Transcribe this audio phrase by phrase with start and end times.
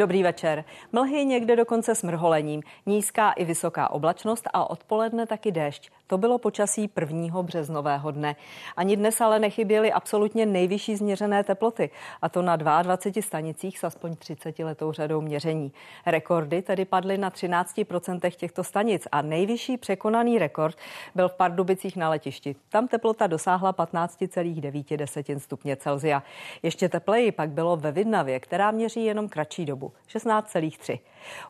[0.00, 0.64] Dobrý večer.
[0.92, 5.90] Mlhy někde dokonce s mrholením, nízká i vysoká oblačnost a odpoledne taky déšť.
[6.10, 7.42] To bylo počasí 1.
[7.42, 8.36] březnového dne.
[8.76, 11.90] Ani dnes ale nechyběly absolutně nejvyšší změřené teploty,
[12.22, 15.72] a to na 22 stanicích s aspoň 30 letou řadou měření.
[16.06, 20.76] Rekordy tedy padly na 13% těchto stanic a nejvyšší překonaný rekord
[21.14, 22.56] byl v Pardubicích na letišti.
[22.68, 26.22] Tam teplota dosáhla 15,9 stupně Celzia.
[26.62, 30.98] Ještě tepleji pak bylo ve Vidnavě, která měří jenom kratší dobu 16,3.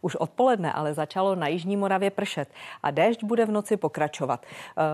[0.00, 2.48] Už odpoledne ale začalo na Jižní Moravě pršet
[2.82, 4.46] a déšť bude v noci pokračovat.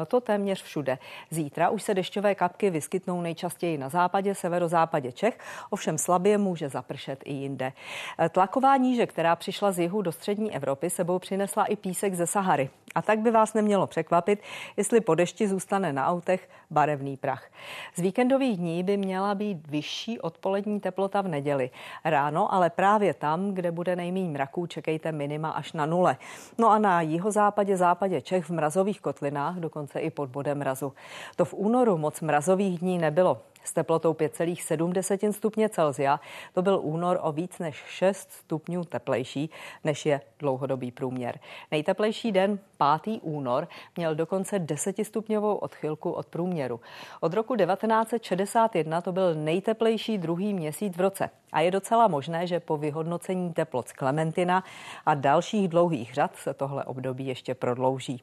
[0.03, 0.99] E, to téměř všude.
[1.31, 5.39] Zítra už se dešťové kapky vyskytnou nejčastěji na západě, severozápadě Čech,
[5.71, 7.73] ovšem slabě může zapršet i jinde.
[8.21, 12.27] E, tlaková níže, která přišla z jihu do střední Evropy, sebou přinesla i písek ze
[12.27, 12.71] Sahary.
[12.95, 14.41] A tak by vás nemělo překvapit,
[14.77, 17.51] jestli po dešti zůstane na autech barevný prach.
[17.95, 21.71] Z víkendových dní by měla být vyšší odpolední teplota v neděli.
[22.05, 26.17] Ráno ale právě tam, kde bude nejméně mraků, čekejte minima až na nule.
[26.59, 30.93] No a na jihozápadě, západě Čech v mrazových kotlinách dokonce i pod bodem mrazu.
[31.37, 36.21] To v únoru moc mrazových dní nebylo s teplotou 5,7 stupně Celzia.
[36.55, 39.51] To byl únor o víc než 6 stupňů teplejší,
[39.85, 41.39] než je dlouhodobý průměr.
[41.71, 42.59] Nejteplejší den,
[43.03, 43.19] 5.
[43.23, 46.81] únor, měl dokonce 10-stupňovou odchylku od průměru.
[47.21, 51.31] Od roku 1961 to byl nejteplejší druhý měsíc v roce.
[51.53, 54.65] A je docela možné, že po vyhodnocení teplot z Klementina
[55.07, 58.23] a dalších dlouhých řad se tohle období ještě prodlouží.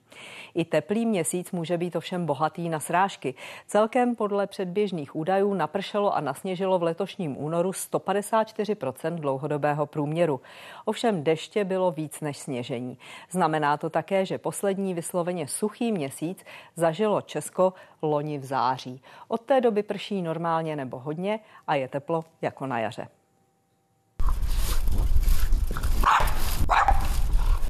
[0.53, 3.35] I teplý měsíc může být ovšem bohatý na srážky.
[3.67, 10.41] Celkem podle předběžných údajů napršelo a nasněžilo v letošním únoru 154% dlouhodobého průměru.
[10.85, 12.97] Ovšem deště bylo víc než sněžení.
[13.31, 16.45] Znamená to také, že poslední vysloveně suchý měsíc
[16.75, 19.01] zažilo Česko loni v září.
[19.27, 23.07] Od té doby prší normálně nebo hodně a je teplo jako na jaře.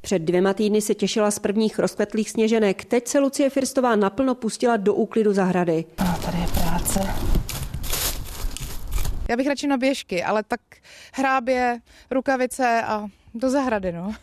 [0.02, 2.86] Před dvěma týdny se těšila z prvních rozkvetlých sněženek.
[2.86, 5.86] Teď se Lucie Firstová naplno pustila do úklidu zahrady.
[5.98, 7.33] A tady je práce.
[9.30, 10.62] Já bych radši na běžky, ale tak
[11.14, 11.80] hrábě,
[12.12, 14.14] rukavice a do zahrady, no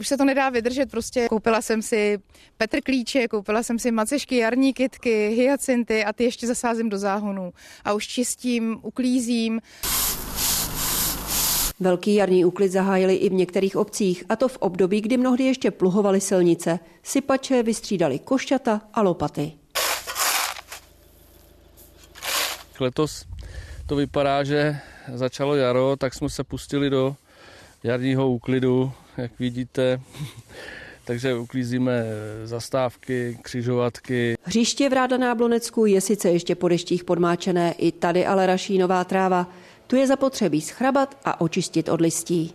[0.00, 2.18] už se to nedá vydržet, prostě koupila jsem si
[2.56, 7.52] Petr Klíče, koupila jsem si macešky, jarní kytky, hyacinty a ty ještě zasázím do záhonu
[7.84, 9.60] a už čistím, uklízím.
[11.80, 15.70] Velký jarní úklid zahájili i v některých obcích, a to v období, kdy mnohdy ještě
[15.70, 16.78] pluhovaly silnice.
[17.02, 19.52] Sypače vystřídali košťata a lopaty.
[22.80, 23.24] Letos
[23.88, 24.76] to vypadá, že
[25.14, 27.16] začalo jaro, tak jsme se pustili do
[27.84, 30.00] jarního úklidu, jak vidíte.
[31.04, 32.04] Takže uklízíme
[32.44, 34.36] zastávky, křižovatky.
[34.42, 39.04] Hřiště v Ráda Náblonecku je sice ještě po deštích podmáčené, i tady ale raší nová
[39.04, 39.46] tráva.
[39.86, 42.54] Tu je zapotřebí schrabat a očistit od listí.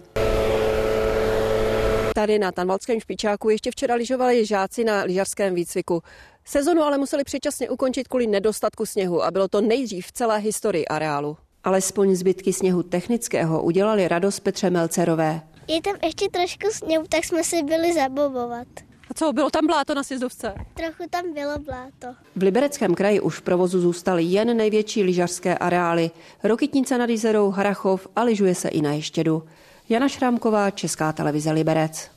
[2.16, 6.02] Tady na Tanvalském špičáku ještě včera lyžovali žáci na lyžařském výcviku.
[6.46, 10.86] Sezonu ale museli předčasně ukončit kvůli nedostatku sněhu a bylo to nejdřív v celé historii
[10.86, 11.38] areálu.
[11.64, 15.42] Alespoň zbytky sněhu technického udělali radost Petře Melcerové.
[15.68, 18.68] Je tam ještě trošku sněhu, tak jsme si byli zabobovat.
[19.10, 20.54] A co, bylo tam bláto na sjezdovce?
[20.74, 22.08] Trochu tam bylo bláto.
[22.36, 26.12] V Libereckém kraji už v provozu zůstaly jen největší lyžařské areály.
[26.44, 29.44] Rokytnice nad Jizerou, Harachov a lyžuje se i na Ještědu.
[29.90, 32.13] Jana Šrámková, Česká televize Liberec.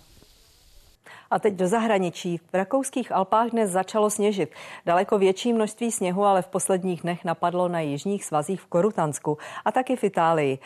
[1.31, 2.39] A teď do zahraničí.
[2.39, 4.55] V rakouských Alpách dnes začalo sněžit.
[4.87, 9.73] Daleko větší množství sněhu ale v posledních dnech napadlo na jižních svazích v Korutansku a
[9.73, 10.59] taky v Itálii.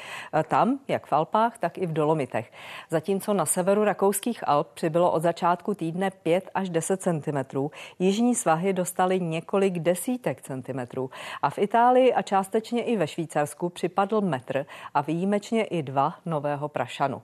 [0.48, 2.52] Tam, jak v Alpách, tak i v Dolomitech.
[2.90, 8.72] Zatímco na severu rakouských Alp přibylo od začátku týdne 5 až 10 cm, jižní svahy
[8.72, 11.10] dostaly několik desítek centimetrů.
[11.42, 16.68] A v Itálii a částečně i ve Švýcarsku připadl metr a výjimečně i dva nového
[16.68, 17.22] prašanu.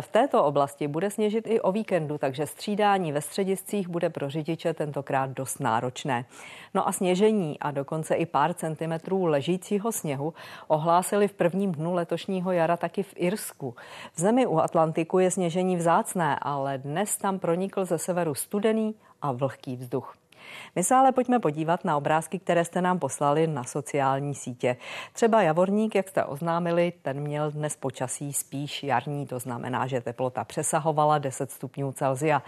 [0.00, 4.30] V této oblasti bude sněžit i o víkendu, takže střídá střídání ve střediscích bude pro
[4.30, 6.24] řidiče tentokrát dost náročné.
[6.74, 10.34] No a sněžení a dokonce i pár centimetrů ležícího sněhu
[10.68, 13.74] ohlásili v prvním dnu letošního jara taky v Irsku.
[14.14, 19.32] V zemi u Atlantiku je sněžení vzácné, ale dnes tam pronikl ze severu studený a
[19.32, 20.14] vlhký vzduch.
[20.76, 24.76] My se ale pojďme podívat na obrázky, které jste nám poslali na sociální sítě.
[25.12, 30.44] Třeba Javorník, jak jste oznámili, ten měl dnes počasí spíš jarní, to znamená, že teplota
[30.44, 32.42] přesahovala 10 stupňů Celzia.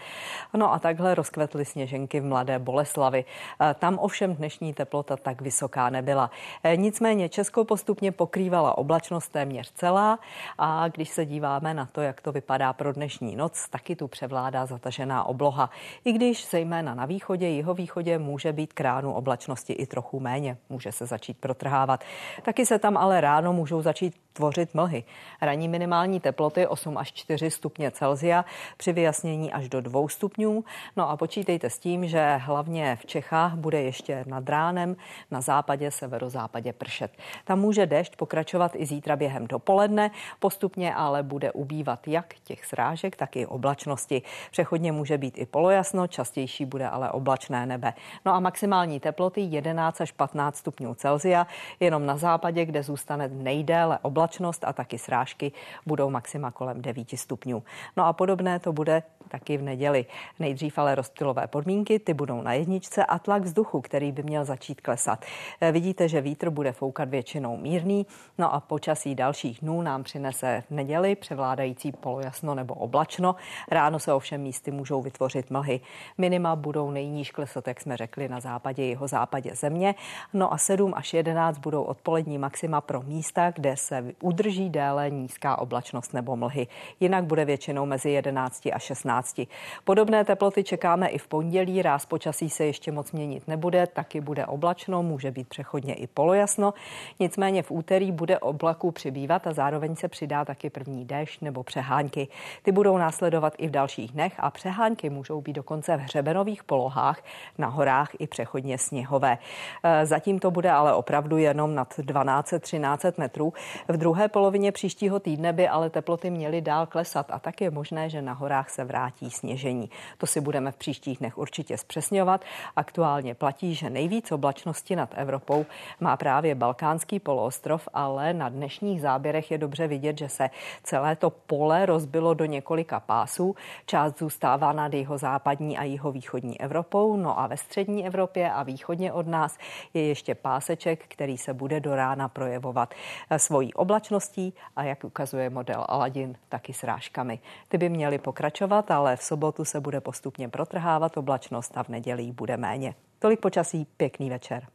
[0.55, 3.25] No a takhle rozkvetly sněženky v Mladé Boleslavi.
[3.61, 6.31] E, tam ovšem dnešní teplota tak vysoká nebyla.
[6.63, 10.19] E, nicméně Česko postupně pokrývala oblačnost téměř celá
[10.59, 14.67] a když se díváme na to, jak to vypadá pro dnešní noc, taky tu převládá
[14.67, 15.71] zatažená obloha.
[16.05, 20.57] I když zejména na východě, jihovýchodě může být kránu oblačnosti i trochu méně.
[20.69, 22.05] Může se začít protrhávat.
[22.43, 25.05] Taky se tam ale ráno můžou začít tvořit mlhy.
[25.43, 28.45] Ranní minimální teploty 8 až 4 stupně Celzia,
[28.77, 30.65] při vyjasnění až do 2 stupňů.
[30.97, 34.97] No a počítejte s tím, že hlavně v Čechách bude ještě nad ránem
[35.31, 37.13] na západě, severozápadě pršet.
[37.45, 43.17] Tam může déšť pokračovat i zítra během dopoledne, postupně ale bude ubývat jak těch srážek,
[43.17, 44.23] tak i oblačnosti.
[44.51, 47.93] Přechodně může být i polojasno, častější bude ale oblačné nebe.
[48.25, 51.47] No a maximální teploty 11 až 15 stupňů Celzia,
[51.81, 55.53] jenom na západě, kde zůstane nejdéle oblačnost a taky srážky,
[55.87, 57.63] budou maxima kolem 9 stupňů.
[57.97, 60.07] No a podobné to bude taky v neděli.
[60.39, 64.81] Nejdřív ale rozptylové podmínky, ty budou na jedničce a tlak vzduchu, který by měl začít
[64.81, 65.25] klesat.
[65.61, 68.07] Eh, vidíte, že vítr bude foukat většinou mírný,
[68.39, 73.37] no a počasí dalších dnů nám přinese v neděli převládající polojasno nebo oblačno.
[73.71, 75.81] Ráno se ovšem místy můžou vytvořit mlhy.
[76.19, 79.95] Minima budou nejníž klesat, jak jsme řekli, na západě jeho západě země.
[80.33, 85.59] No a 7 až 11 budou odpolední maxima pro místa, kde se udrží déle nízká
[85.59, 86.67] oblačnost nebo mlhy.
[87.01, 89.41] Jinak bude většinou mezi 11 a 16.
[89.85, 91.83] Podobné teploty čekáme i v pondělí.
[91.83, 96.75] Ráz počasí se ještě moc měnit nebude, taky bude oblačno, může být přechodně i polojasno.
[97.21, 102.29] Nicméně v úterý bude oblaků přibývat a zároveň se přidá taky první déšť nebo přehánky.
[102.63, 107.23] Ty budou následovat i v dalších dnech a přehánky můžou být dokonce v hřebenových polohách,
[107.59, 107.88] na horách
[108.19, 109.39] i přechodně sněhové.
[109.83, 113.53] E, zatím to bude ale opravdu jenom nad 12-13 metrů.
[113.89, 118.11] V druhé polovině příštího týdne by ale teploty měly dál klesat a tak je možné,
[118.11, 119.91] že na horách se vrátí sněžení.
[120.19, 122.45] To si budeme v příštích dnech určitě zpřesňovat.
[122.77, 125.67] Aktuálně platí, že nejvíc oblačnosti nad Evropou
[126.01, 130.51] má právě Balkánský poloostrov, ale na dnešních záběrech je dobře vidět, že se
[130.83, 133.55] celé to pole rozbilo do několika pásů.
[133.87, 138.63] Část zůstává nad jeho západní a jeho východní Evropou, no a ve střední Evropě a
[138.63, 139.59] východně od nás
[139.95, 142.95] je ještě páseček, který se bude do rána projevovat
[143.37, 147.39] svojí oblačností a jak ukazuje model Aladin, taky srážkami.
[147.69, 152.33] Ty by měly pokračovat, ale v sobotu se bude postupně protrhávat oblačnost a v neděli
[152.33, 152.95] bude méně.
[153.19, 154.67] Tolik počasí, pěkný večer.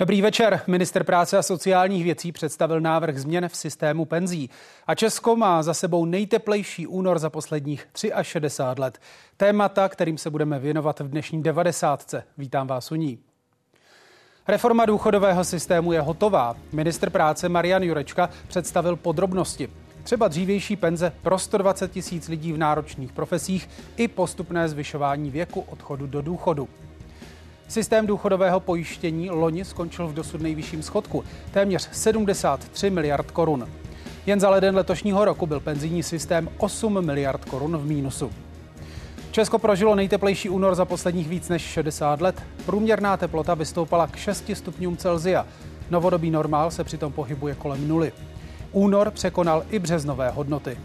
[0.00, 0.60] Dobrý večer.
[0.66, 4.50] Minister práce a sociálních věcí představil návrh změn v systému penzí.
[4.86, 7.88] A Česko má za sebou nejteplejší únor za posledních
[8.22, 8.98] 63 let.
[9.36, 12.14] Témata, kterým se budeme věnovat v dnešní 90.
[12.38, 13.18] Vítám vás u ní.
[14.48, 16.56] Reforma důchodového systému je hotová.
[16.72, 19.68] Minister práce Marian Jurečka představil podrobnosti.
[20.02, 26.06] Třeba dřívější penze pro 120 tisíc lidí v náročných profesích i postupné zvyšování věku odchodu
[26.06, 26.68] do důchodu.
[27.68, 33.68] Systém důchodového pojištění loni skončil v dosud nejvyšším schodku, téměř 73 miliard korun.
[34.26, 38.30] Jen za leden letošního roku byl penzijní systém 8 miliard korun v mínusu.
[39.30, 42.42] Česko prožilo nejteplejší únor za posledních víc než 60 let.
[42.66, 45.46] Průměrná teplota vystoupala k 6 stupňům Celzia.
[45.90, 48.12] Novodobý normál se přitom pohybuje kolem nuly.
[48.72, 50.78] Únor překonal i březnové hodnoty.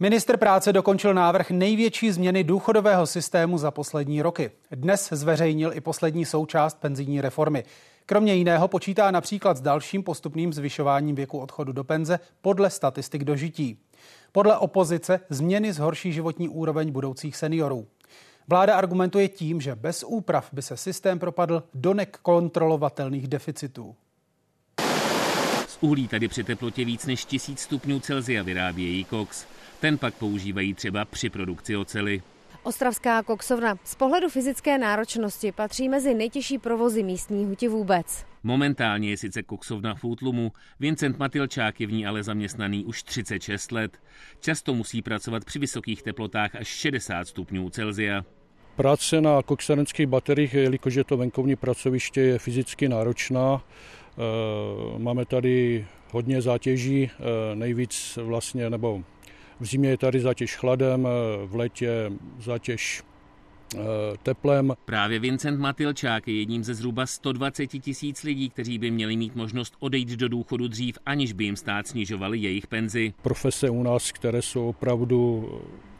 [0.00, 4.50] Minister práce dokončil návrh největší změny důchodového systému za poslední roky.
[4.70, 7.64] Dnes zveřejnil i poslední součást penzijní reformy.
[8.06, 13.78] Kromě jiného počítá například s dalším postupným zvyšováním věku odchodu do penze podle statistik dožití.
[14.32, 17.86] Podle opozice změny zhorší životní úroveň budoucích seniorů.
[18.48, 23.96] Vláda argumentuje tím, že bez úprav by se systém propadl do nekontrolovatelných deficitů.
[25.68, 29.46] Z uhlí tady při teplotě víc než 1000 stupňů Celzia vyrábějí koks.
[29.80, 32.22] Ten pak používají třeba při produkci ocely.
[32.62, 38.26] Ostravská koksovna z pohledu fyzické náročnosti patří mezi nejtěžší provozy místní huti vůbec.
[38.42, 43.72] Momentálně je sice koksovna v útlumu, Vincent Matilčák je v ní ale zaměstnaný už 36
[43.72, 44.00] let.
[44.40, 48.24] Často musí pracovat při vysokých teplotách až 60 stupňů Celzia.
[48.76, 53.64] Práce na koksarenských bateriích, jelikož je to venkovní pracoviště, je fyzicky náročná.
[53.64, 57.10] E, máme tady hodně zátěží, e,
[57.56, 59.02] nejvíc vlastně, nebo
[59.60, 61.08] v zimě je tady zátěž chladem,
[61.46, 63.02] v létě zátěž
[63.74, 63.78] eh,
[64.22, 64.74] teplem.
[64.84, 69.74] Právě Vincent Matilčák je jedním ze zhruba 120 tisíc lidí, kteří by měli mít možnost
[69.78, 73.14] odejít do důchodu dřív, aniž by jim stát snižovali jejich penzi.
[73.22, 75.48] Profese u nás, které jsou opravdu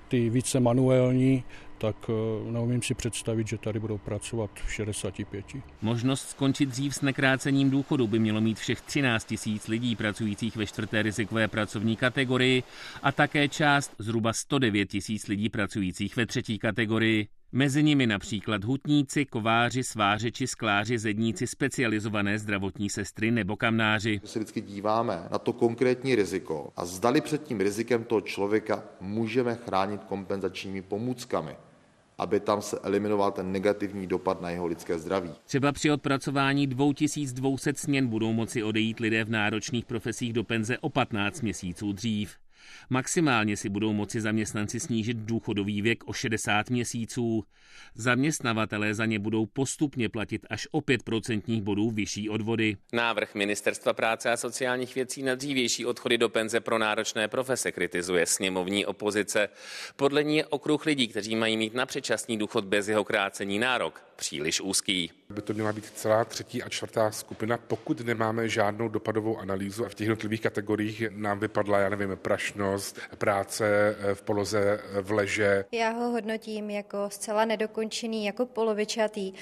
[0.09, 1.45] ty více manuální,
[1.79, 5.45] tak eh, neumím si představit, že tady budou pracovat v 65.
[5.83, 10.67] Možnost skončit dřív s nekrácením důchodu by mělo mít všech 13 tisíc lidí pracujících ve
[10.67, 12.63] čtvrté rizikové pracovní kategorii
[13.03, 17.29] a také část zhruba 109 tisíc lidí pracujících ve třetí kategorii.
[17.53, 24.21] Mezi nimi například hutníci, kováři, svářeči, skláři, zedníci, specializované zdravotní sestry nebo kamnáři.
[24.23, 28.85] My se vždycky díváme na to konkrétní riziko a zdali před tím rizikem toho člověka
[29.01, 31.57] můžeme chránit kompenzačními pomůckami
[32.19, 35.31] aby tam se eliminoval ten negativní dopad na jeho lidské zdraví.
[35.45, 40.91] Třeba při odpracování 2200 směn budou moci odejít lidé v náročných profesích do penze o
[40.91, 42.37] 15 měsíců dřív.
[42.91, 47.45] Maximálně si budou moci zaměstnanci snížit důchodový věk o 60 měsíců.
[47.95, 52.77] Zaměstnavatelé za ně budou postupně platit až o 5 procentních bodů vyšší odvody.
[52.93, 58.27] Návrh Ministerstva práce a sociálních věcí na dřívější odchody do penze pro náročné profese kritizuje
[58.27, 59.49] sněmovní opozice.
[59.97, 64.05] Podle ní je okruh lidí, kteří mají mít na předčasný důchod bez jeho krácení nárok,
[64.17, 65.11] příliš úzký.
[65.31, 69.89] By to měla být celá třetí a čtvrtá skupina, pokud nemáme žádnou dopadovou analýzu a
[69.89, 75.65] v těch jednotlivých kategoriích nám vypadla, já nevím, prašnost, práce v poloze v leže.
[75.73, 79.33] Já ho hodnotím jako zcela nedokončený, jako polovičatý.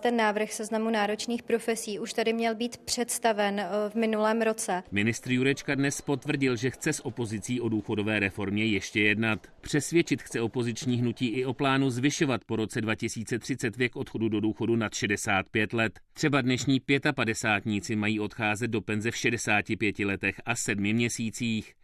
[0.00, 4.82] Ten návrh seznamu náročných profesí už tady měl být představen v minulém roce.
[4.90, 9.46] Ministr Jurečka dnes potvrdil, že chce s opozicí o důchodové reformě ještě jednat.
[9.60, 14.76] Přesvědčit chce opoziční hnutí i o plánu zvyšovat po roce 2030 věk odchodu do důchodu
[14.76, 14.94] nad
[15.34, 16.00] 65 let.
[16.12, 16.80] Třeba dnešní
[17.14, 21.74] 55 mají odcházet do penze v 65 letech a 7 měsících.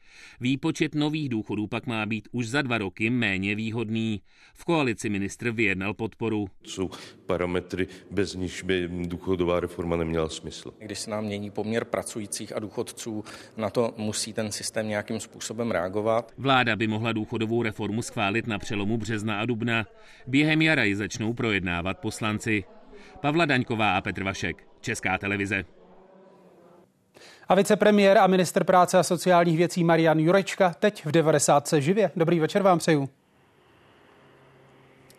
[0.41, 4.23] Výpočet nových důchodů pak má být už za dva roky méně výhodný.
[4.55, 6.49] V koalici ministr vyjednal podporu.
[6.65, 6.91] Jsou
[7.27, 10.73] parametry, bez nich by důchodová reforma neměla smysl.
[10.79, 13.25] Když se nám mění poměr pracujících a důchodců,
[13.57, 16.33] na to musí ten systém nějakým způsobem reagovat.
[16.39, 19.87] Vláda by mohla důchodovou reformu schválit na přelomu března a dubna.
[20.27, 22.65] Během jara ji začnou projednávat poslanci.
[23.21, 25.65] Pavla Daňková a Petr Vašek, Česká televize.
[27.49, 31.73] A vicepremiér a minister práce a sociálních věcí Marian Jurečka teď v 90.
[31.79, 32.11] živě.
[32.17, 33.09] Dobrý večer vám přeju.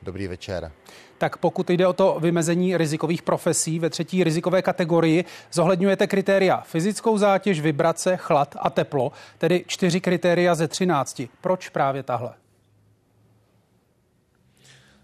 [0.01, 0.71] Dobrý večer.
[1.17, 7.17] Tak pokud jde o to vymezení rizikových profesí ve třetí rizikové kategorii, zohledňujete kritéria fyzickou
[7.17, 11.29] zátěž, vibrace, chlad a teplo, tedy čtyři kritéria ze třinácti.
[11.41, 12.40] Proč právě tahle?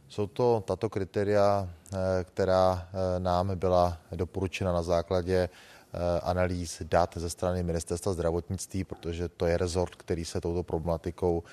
[0.09, 5.49] Jsou to tato kritéria, eh, která eh, nám byla doporučena na základě
[5.93, 11.43] Eh, analýz dat ze strany ministerstva zdravotnictví, protože to je rezort, který se touto problematikou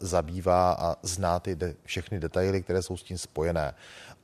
[0.00, 3.74] zabývá a zná ty de, všechny detaily, které jsou s tím spojené.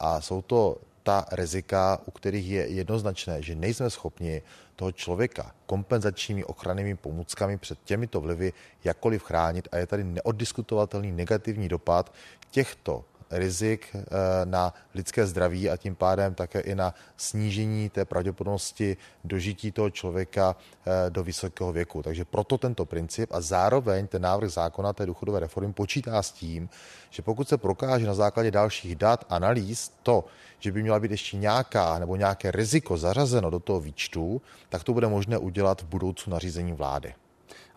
[0.01, 4.43] A jsou to ta rizika, u kterých je jednoznačné, že nejsme schopni
[4.77, 8.53] toho člověka kompenzačními ochrannými pomůckami před těmito vlivy
[8.85, 12.13] jakkoliv chránit a je tady neoddiskutovatelný negativní dopad
[12.51, 14.01] těchto rizik eh,
[14.45, 20.57] na lidské zdraví a tím pádem také i na snížení té pravděpodobnosti dožití toho člověka
[20.57, 22.03] eh, do vysokého věku.
[22.03, 26.69] Takže proto tento princip a zároveň ten návrh zákona té důchodové reformy počítá s tím,
[27.11, 30.25] že pokud se prokáže na základě dalších dat, analýz to,
[30.59, 34.93] že by měla být ještě nějaká nebo nějaké riziko zařazeno do toho výčtu, tak to
[34.93, 37.15] bude možné udělat v budoucnu nařízení vlády.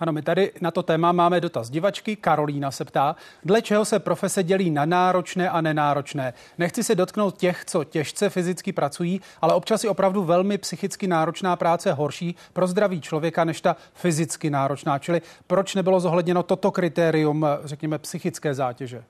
[0.02, 2.16] Ano, my tady na to téma máme dotaz divačky.
[2.16, 3.16] Karolína se ptá,
[3.46, 6.34] dle čeho se profese dělí na náročné a nenáročné.
[6.58, 11.56] Nechci se dotknout těch, co těžce fyzicky pracují, ale občas je opravdu velmi psychicky náročná
[11.56, 15.00] práce horší pro zdraví člověka než ta fyzicky náročná.
[15.00, 19.04] Čili proč nebylo zohledněno toto kritérium, řekněme, psychické zátěže?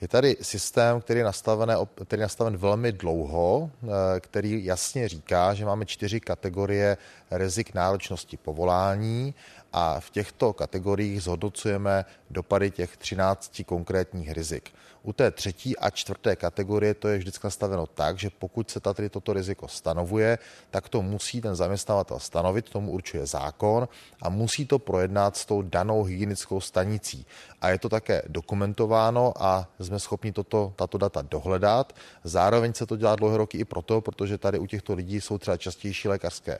[0.00, 1.72] Je tady systém, který je, nastavený,
[2.04, 6.96] který je nastaven velmi dlouho, eh, který jasně říká, že máme čtyři kategorie
[7.30, 9.34] rizik náročnosti povolání
[9.76, 14.70] a v těchto kategoriích zhodnocujeme dopady těch 13 konkrétních rizik.
[15.02, 19.08] U té třetí a čtvrté kategorie to je vždycky nastaveno tak, že pokud se tady
[19.10, 20.38] toto riziko stanovuje,
[20.70, 23.88] tak to musí ten zaměstnavatel stanovit, tomu určuje zákon
[24.22, 27.26] a musí to projednat s tou danou hygienickou stanicí.
[27.60, 31.92] A je to také dokumentováno a jsme schopni toto, tato data dohledat.
[32.24, 35.56] Zároveň se to dělá dlouhé roky i proto, protože tady u těchto lidí jsou třeba
[35.56, 36.58] častější lékařské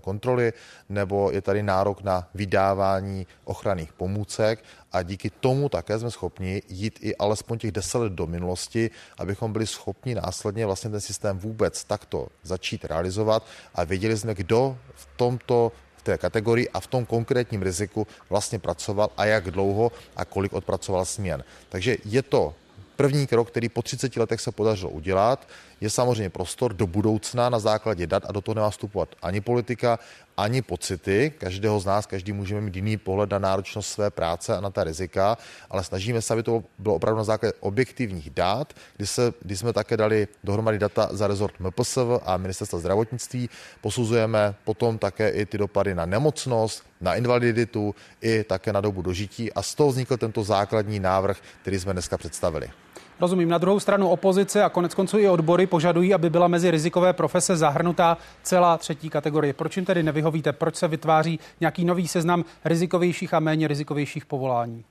[0.00, 0.52] kontroly,
[0.88, 6.98] nebo je tady nárok na vydávání ochranných pomůcek a díky tomu také jsme schopni jít
[7.02, 11.84] i alespoň těch deset let do minulosti, abychom byli schopni následně vlastně ten systém vůbec
[11.84, 17.06] takto začít realizovat a věděli jsme, kdo v tomto v té kategorii a v tom
[17.06, 21.44] konkrétním riziku vlastně pracoval a jak dlouho a kolik odpracoval směn.
[21.68, 22.54] Takže je to
[23.00, 25.48] První krok, který po 30 letech se podařilo udělat,
[25.80, 29.98] je samozřejmě prostor do budoucna na základě dat a do toho nemá vstupovat ani politika,
[30.36, 31.32] ani pocity.
[31.38, 34.84] Každého z nás, každý můžeme mít jiný pohled na náročnost své práce a na ta
[34.84, 35.38] rizika,
[35.70, 39.72] ale snažíme se, aby to bylo opravdu na základě objektivních dát, kdy, se, kdy jsme
[39.72, 43.50] také dali dohromady data za rezort MPSV a ministerstva zdravotnictví.
[43.80, 49.52] Posuzujeme potom také i ty dopady na nemocnost, na invaliditu i také na dobu dožití
[49.52, 52.70] a z toho vznikl tento základní návrh, který jsme dneska představili.
[53.20, 53.48] Rozumím.
[53.48, 57.56] Na druhou stranu opozice a konec konců i odbory požadují, aby byla mezi rizikové profese
[57.56, 59.52] zahrnutá celá třetí kategorie.
[59.52, 60.52] Proč jim tedy nevyhovíte?
[60.52, 64.84] Proč se vytváří nějaký nový seznam rizikovějších a méně rizikovějších povolání?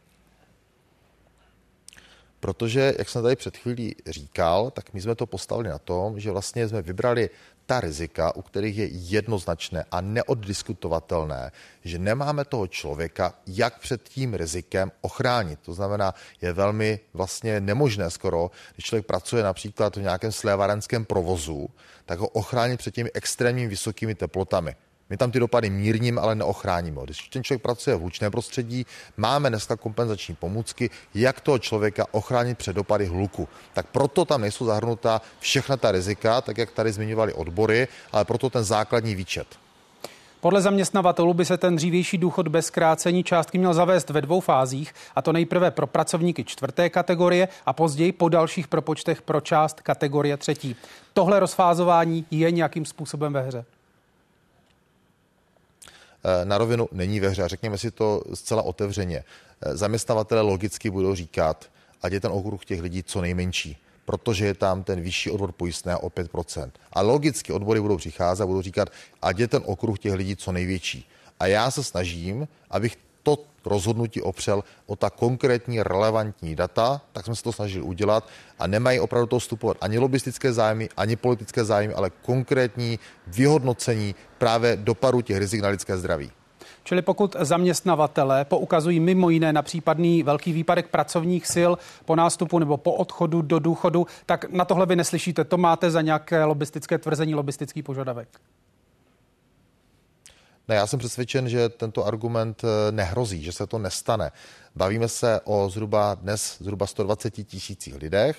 [2.39, 6.31] Protože, jak jsem tady před chvílí říkal, tak my jsme to postavili na tom, že
[6.31, 7.29] vlastně jsme vybrali
[7.69, 11.51] ta rizika, u kterých je jednoznačné a neoddiskutovatelné,
[11.85, 15.59] že nemáme toho člověka, jak před tím rizikem ochránit.
[15.61, 21.69] To znamená, je velmi vlastně nemožné skoro, když člověk pracuje například v nějakém slévarenském provozu,
[22.05, 24.75] tak ho ochránit před těmi extrémně vysokými teplotami.
[25.09, 27.01] My tam ty dopady mírním, ale neochráníme.
[27.03, 28.85] Když ten člověk pracuje v hlučném prostředí,
[29.17, 33.47] máme dneska kompenzační pomůcky, jak toho člověka ochránit před dopady hluku.
[33.73, 38.49] Tak proto tam nejsou zahrnuta všechna ta rizika, tak jak tady zmiňovali odbory, ale proto
[38.49, 39.47] ten základní výčet.
[40.41, 44.93] Podle zaměstnavatelů by se ten dřívější důchod bez zkrácení částky měl zavést ve dvou fázích,
[45.15, 50.37] a to nejprve pro pracovníky čtvrté kategorie a později po dalších propočtech pro část kategorie
[50.37, 50.75] třetí.
[51.13, 53.65] Tohle rozfázování je nějakým způsobem ve hře.
[56.23, 57.47] Eh, na rovinu není ve hře.
[57.47, 59.23] Řekněme si to zcela otevřeně.
[59.61, 61.69] Eh, zaměstnavatele logicky budou říkat,
[62.01, 65.97] ať je ten okruh těch lidí co nejmenší, protože je tam ten vyšší odvod pojistné
[65.97, 66.71] o 5%.
[66.93, 68.89] A logicky odbory budou přicházet a budou říkat,
[69.21, 71.09] ať je ten okruh těch lidí co největší.
[71.39, 72.97] A já se snažím, abych
[73.65, 78.27] rozhodnutí opřel o ta konkrétní relevantní data, tak jsme se to snažili udělat
[78.59, 84.77] a nemají opravdu to vstupovat ani lobistické zájmy, ani politické zájmy, ale konkrétní vyhodnocení právě
[84.77, 86.31] dopadu těch rizik na lidské zdraví.
[86.83, 91.71] Čili pokud zaměstnavatele poukazují mimo jiné na případný velký výpadek pracovních sil
[92.05, 95.43] po nástupu nebo po odchodu do důchodu, tak na tohle vy neslyšíte.
[95.43, 98.39] To máte za nějaké lobistické tvrzení, lobistický požadavek.
[100.69, 104.31] Ne, já jsem přesvědčen, že tento argument eh, nehrozí, že se to nestane.
[104.75, 108.37] Bavíme se o zhruba dnes zhruba 120 tisících lidech.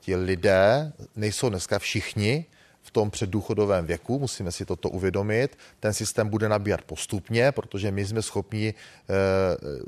[0.00, 2.46] Ti lidé nejsou dneska všichni
[2.82, 5.58] v tom předdůchodovém věku, musíme si toto uvědomit.
[5.80, 9.14] Ten systém bude nabírat postupně, protože my jsme schopni eh,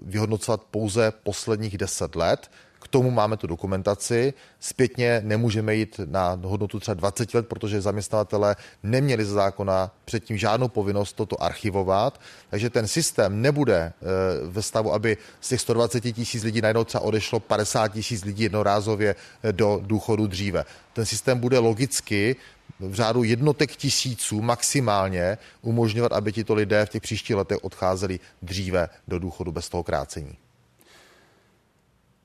[0.02, 2.50] vyhodnocovat pouze posledních 10 let.
[2.80, 4.34] K tomu máme tu dokumentaci.
[4.60, 10.68] Zpětně nemůžeme jít na hodnotu třeba 20 let, protože zaměstnavatele neměli ze zákona předtím žádnou
[10.68, 12.20] povinnost toto archivovat.
[12.50, 14.04] Takže ten systém nebude eh,
[14.46, 19.14] ve stavu, aby z těch 120 tisíc lidí najednou třeba odešlo 50 tisíc lidí jednorázově
[19.42, 20.64] eh, do důchodu dříve.
[20.92, 22.36] Ten systém bude logicky
[22.80, 28.88] v řádu jednotek tisíců maximálně umožňovat, aby tito lidé v těch příštích letech odcházeli dříve
[29.08, 30.36] do důchodu bez toho krácení.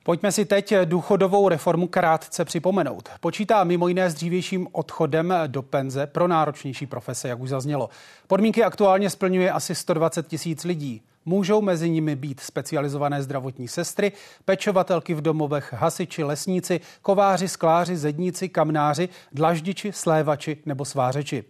[0.06, 3.10] Pojďme si teď důchodovou reformu krátce připomenout.
[3.20, 7.90] Počítá mimo jiné s dřívějším odchodem do penze pro náročnější profese, jak už zaznělo.
[8.28, 11.02] Podmínky aktuálně splňuje asi 120 tisíc lidí.
[11.26, 14.12] Můžou mezi nimi být specializované zdravotní sestry,
[14.46, 21.44] pečovatelky v domovech, hasiči, lesníci, kováři, skláři, zedníci, kamnáři, dlaždiči, slévači nebo svářeči.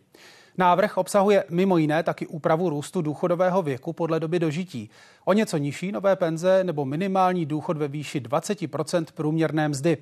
[0.58, 4.90] Návrh obsahuje mimo jiné taky úpravu růstu důchodového věku podle doby dožití.
[5.26, 9.98] O něco nižší nové penze nebo minimální důchod ve výši 20% průměrné mzdy.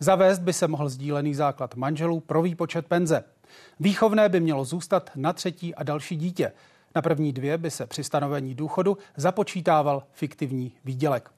[0.00, 3.24] Zavést by se mohl sdílený základ manželů pro výpočet penze.
[3.80, 6.52] Výchovné by mělo zůstat na třetí a další dítě.
[6.94, 11.30] Na první dvě by se při stanovení důchodu započítával fiktivní výdělek.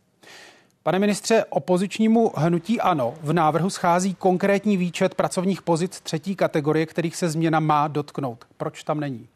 [0.83, 7.17] Pane ministře, opozičnímu hnutí ANO v návrhu schází konkrétní výčet pracovních pozic třetí kategorie, kterých
[7.17, 8.47] se změna má dotknout.
[8.57, 9.29] Proč tam není?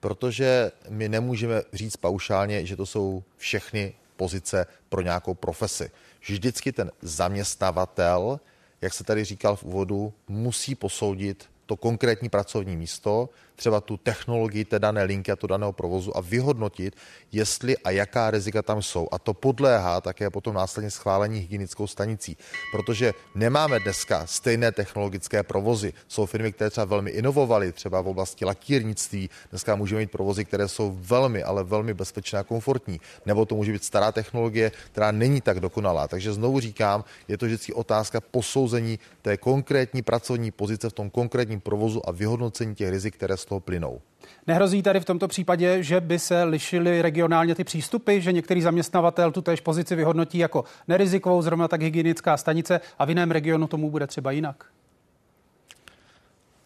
[0.00, 5.90] Protože my nemůžeme říct paušálně, že to jsou všechny pozice pro nějakou profesi.
[6.20, 8.40] Vždycky ten zaměstnavatel,
[8.80, 14.64] jak se tady říkal v úvodu, musí posoudit to konkrétní pracovní místo, třeba tu technologii
[14.64, 16.96] té dané linky a to daného provozu a vyhodnotit,
[17.32, 19.08] jestli a jaká rizika tam jsou.
[19.12, 22.36] A to podléhá také potom následně schválení hygienickou stanicí,
[22.72, 25.92] protože nemáme dneska stejné technologické provozy.
[26.08, 29.30] Jsou firmy, které třeba velmi inovovaly, třeba v oblasti lakírnictví.
[29.50, 33.00] Dneska můžeme mít provozy, které jsou velmi, ale velmi bezpečné a komfortní.
[33.26, 36.08] Nebo to může být stará technologie, která není tak dokonalá.
[36.08, 41.60] Takže znovu říkám, je to vždycky otázka posouzení té konkrétní pracovní pozice v tom konkrétním
[41.60, 44.00] provozu a vyhodnocení těch rizik, které z toho plynou.
[44.46, 49.32] Nehrozí tady v tomto případě, že by se lišily regionálně ty přístupy, že některý zaměstnavatel
[49.32, 53.90] tu též pozici vyhodnotí jako nerizikovou, zrovna tak hygienická stanice a v jiném regionu tomu
[53.90, 54.64] bude třeba jinak?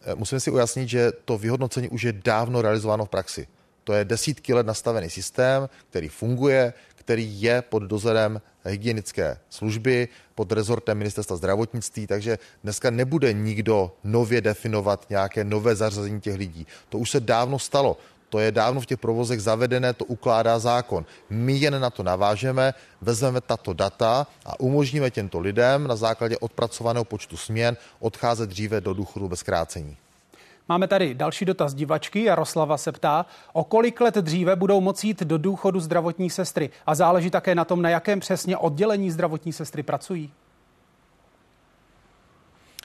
[0.03, 3.47] Eh, musíme si ujasnit, že to vyhodnocení už je dávno realizováno v praxi.
[3.85, 6.73] To je desítky let nastavený systém, který funguje,
[7.09, 14.41] který je pod dozorem hygienické služby, pod rezortem ministerstva zdravotnictví, takže dneska nebude nikdo nově
[14.41, 16.67] definovat nějaké nové zařazení těch lidí.
[16.89, 17.97] To už se dávno stalo.
[18.29, 21.07] To je dávno v těch provozech zavedené, to ukládá zákon.
[21.31, 27.05] My jen na to navážeme, vezmeme tato data a umožníme těmto lidem na základě odpracovaného
[27.05, 29.97] počtu směn odcházet dříve do důchodu bez krácení.
[30.69, 32.25] Máme tady další dotaz divačky.
[32.25, 36.71] Jaroslava se ptá, o kolik let dříve budou moci jít do důchodu zdravotní sestry.
[36.87, 40.33] A záleží také na tom, na jakém přesně oddělení zdravotní sestry pracují.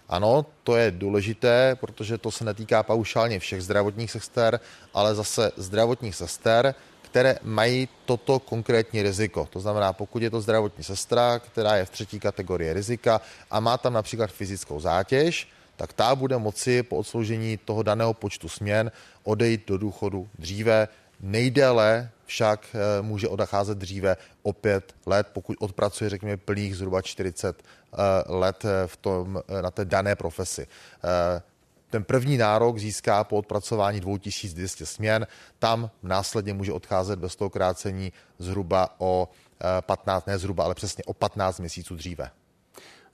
[0.09, 4.59] Ano, to je důležité, protože to se netýká paušálně všech zdravotních sester,
[4.93, 9.47] ale zase zdravotních sester, které mají toto konkrétní riziko.
[9.49, 13.77] To znamená, pokud je to zdravotní sestra, která je v třetí kategorii rizika a má
[13.77, 18.91] tam například fyzickou zátěž, tak ta bude moci po odsloužení toho daného počtu směn
[19.23, 20.87] odejít do důchodu dříve.
[21.19, 27.63] Nejdéle však eh, může odcházet dříve o pět let, pokud odpracuje, řekněme, plných zhruba 40
[27.63, 30.67] eh, let eh, v tom, na té dané profesi.
[31.89, 35.27] Ten první nárok získá po odpracování 2200 směn,
[35.59, 39.29] tam následně může odcházet bez toho krácení zhruba o
[39.81, 42.31] 15, ne zhruba, ale přesně o 15 měsíců dříve.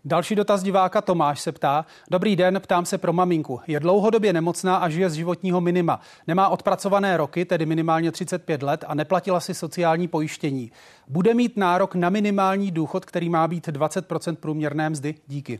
[0.06, 1.86] Další dotaz diváka Tomáš se ptá.
[2.12, 3.62] Dobrý den, ptám se pro maminku.
[3.68, 6.02] Je dlouhodobě nemocná a žije z životního minima.
[6.28, 10.72] Nemá odpracované roky, tedy minimálně 35 let a neplatila si sociální pojištění.
[11.08, 15.16] Bude mít nárok na minimální důchod, který má být 20% průměrné mzdy?
[15.28, 15.60] Díky.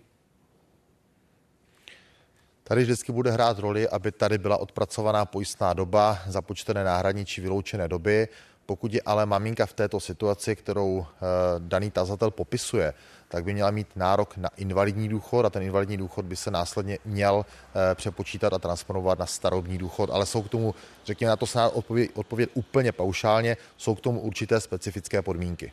[2.64, 7.88] Tady vždycky bude hrát roli, aby tady byla odpracovaná pojistná doba, započtené náhradní či vyloučené
[7.88, 8.28] doby.
[8.66, 11.26] Pokud je ale maminka v této situaci, kterou eh,
[11.60, 12.94] daný tazatel popisuje,
[13.30, 16.98] tak by měla mít nárok na invalidní důchod a ten invalidní důchod by se následně
[17.06, 20.10] měl eh, přepočítat a transformovat na starobní důchod.
[20.10, 24.20] Ale jsou k tomu, řekněme, na to se odpovědět, odpovědět úplně paušálně, jsou k tomu
[24.20, 25.72] určité specifické podmínky.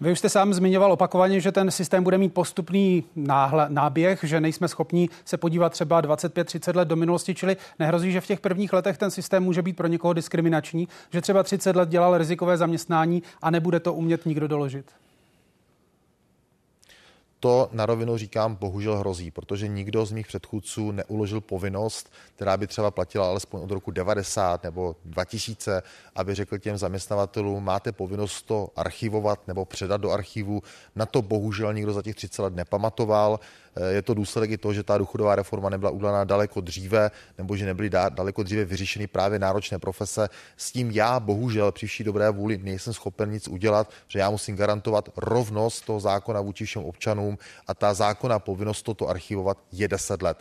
[0.00, 4.40] Vy už jste sám zmiňoval opakovaně, že ten systém bude mít postupný náhle, náběh, že
[4.40, 8.72] nejsme schopni se podívat třeba 25-30 let do minulosti, čili nehrozí, že v těch prvních
[8.72, 13.22] letech ten systém může být pro někoho diskriminační, že třeba 30 let dělal rizikové zaměstnání
[13.42, 14.86] a nebude to umět nikdo doložit.
[17.40, 22.66] To na rovinu říkám, bohužel hrozí, protože nikdo z mých předchůdců neuložil povinnost, která by
[22.66, 25.82] třeba platila alespoň od roku 90 nebo 2000,
[26.14, 30.62] aby řekl těm zaměstnavatelům, máte povinnost to archivovat nebo předat do archivu.
[30.94, 33.40] Na to bohužel nikdo za těch 30 let nepamatoval.
[33.90, 37.66] Je to důsledek i toho, že ta důchodová reforma nebyla udělána daleko dříve, nebo že
[37.66, 40.28] nebyly daleko dříve vyřešeny právě náročné profese.
[40.56, 44.56] S tím já bohužel při vší dobré vůli nejsem schopen nic udělat, že já musím
[44.56, 50.22] garantovat rovnost toho zákona vůči všem občanům a ta zákona povinnost toto archivovat je 10
[50.22, 50.38] let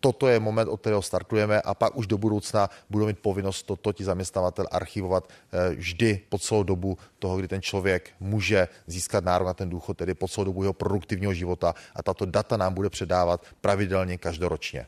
[0.00, 3.92] toto je moment, od kterého startujeme a pak už do budoucna budou mít povinnost toto
[3.92, 9.46] ti zaměstnavatel archivovat eh, vždy po celou dobu toho, kdy ten člověk může získat nárok
[9.46, 12.90] na ten důchod, tedy po celou dobu jeho produktivního života a tato data nám bude
[12.90, 14.86] předávat pravidelně každoročně.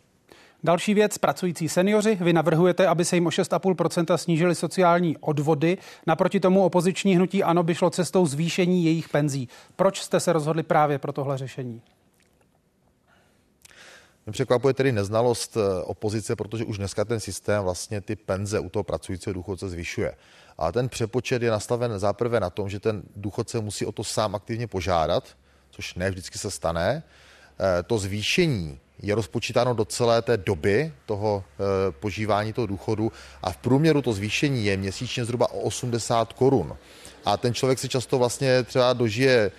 [0.65, 2.19] Další věc, pracující seniori.
[2.21, 5.79] Vy navrhujete, aby se jim o 6,5% snížily sociální odvody.
[6.07, 9.49] Naproti tomu opoziční hnutí ANO by šlo cestou zvýšení jejich penzí.
[9.77, 11.83] Proč jste se rozhodli právě pro tohle řešení?
[14.27, 18.69] Mě překvapuje tedy neznalost eh, opozice, protože už dneska ten systém vlastně ty penze u
[18.69, 20.15] toho pracujícího důchodce zvyšuje.
[20.59, 24.35] A ten přepočet je nastaven záprve na tom, že ten důchodce musí o to sám
[24.35, 25.29] aktivně požádat,
[25.71, 27.03] což ne vždycky se stane.
[27.61, 33.53] Eh, to zvýšení je rozpočítáno do celé té doby toho eh, požívání toho důchodu a
[33.53, 36.77] v průměru to zvýšení je měsíčně zhruba o 80 korun.
[37.25, 39.51] A ten člověk si často vlastně třeba dožije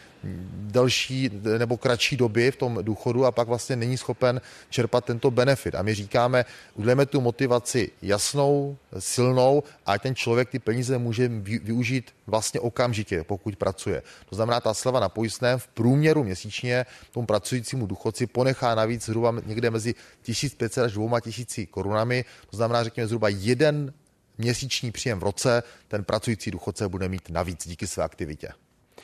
[0.54, 5.76] delší nebo kratší doby v tom důchodu a pak vlastně není schopen čerpat tento benefit.
[5.76, 11.28] A my říkáme, udělejme tu motivaci jasnou, silnou a ten člověk ty peníze může
[11.64, 14.04] využít vlastně okamžitě, pokud pracuje.
[14.30, 19.34] To znamená, ta sleva na pojistném v průměru měsíčně tomu pracujícímu důchodci ponechá navíc zhruba
[19.46, 22.26] někde mezi 1500 až 2000 korunami.
[22.50, 23.94] To znamená, řekněme, zhruba jeden
[24.38, 28.50] měsíční příjem v roce ten pracující důchodce bude mít navíc díky své aktivitě.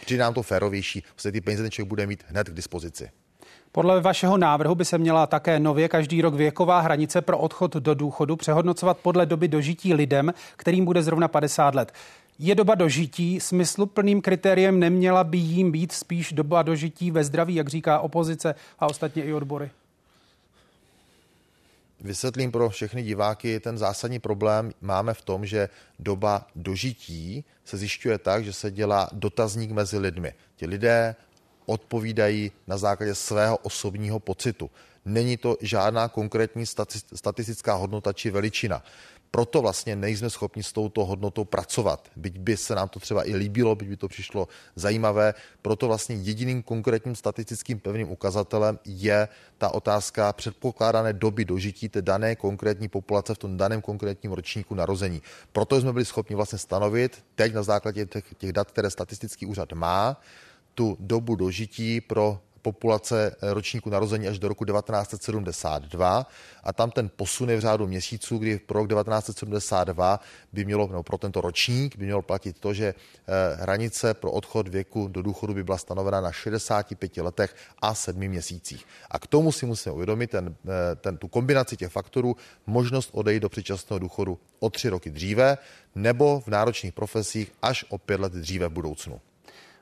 [0.05, 3.09] Přijde nám to férovější, protože ty peníze ten člověk bude mít hned k dispozici.
[3.71, 7.93] Podle vašeho návrhu by se měla také nově každý rok věková hranice pro odchod do
[7.93, 11.93] důchodu přehodnocovat podle doby dožití lidem, kterým bude zrovna 50 let.
[12.39, 17.67] Je doba dožití smysluplným kritériem, neměla by jim být spíš doba dožití ve zdraví, jak
[17.67, 19.71] říká opozice a ostatně i odbory?
[22.01, 28.17] Vysvětlím pro všechny diváky, ten zásadní problém máme v tom, že doba dožití se zjišťuje
[28.17, 30.33] tak, že se dělá dotazník mezi lidmi.
[30.55, 31.15] Ti lidé
[31.65, 34.71] odpovídají na základě svého osobního pocitu.
[35.05, 36.65] Není to žádná konkrétní
[37.15, 38.83] statistická hodnota či veličina.
[39.31, 42.09] Proto vlastně nejsme schopni s touto hodnotou pracovat.
[42.15, 45.33] Byť by se nám to třeba i líbilo, byť by to přišlo zajímavé.
[45.61, 52.35] Proto vlastně jediným konkrétním statistickým pevným ukazatelem je ta otázka předpokládané doby dožití té dané
[52.35, 55.21] konkrétní populace v tom daném konkrétním ročníku narození.
[55.51, 59.73] Proto jsme byli schopni vlastně stanovit teď na základě těch, těch dat, které statistický úřad
[59.73, 60.21] má,
[60.73, 66.27] tu dobu dožití pro populace ročníku narození až do roku 1972
[66.63, 70.19] a tam ten posun je v řádu měsíců, kdy pro rok 1972
[70.53, 74.67] by mělo, nebo pro tento ročník by mělo platit to, že eh, hranice pro odchod
[74.67, 78.85] věku do důchodu by byla stanovena na 65 letech a 7 měsících.
[79.11, 82.35] A k tomu si musíme uvědomit ten, eh, ten, tu kombinaci těch faktorů,
[82.67, 85.57] možnost odejít do předčasného důchodu o tři roky dříve
[85.95, 89.21] nebo v náročných profesích až o pět let dříve v budoucnu.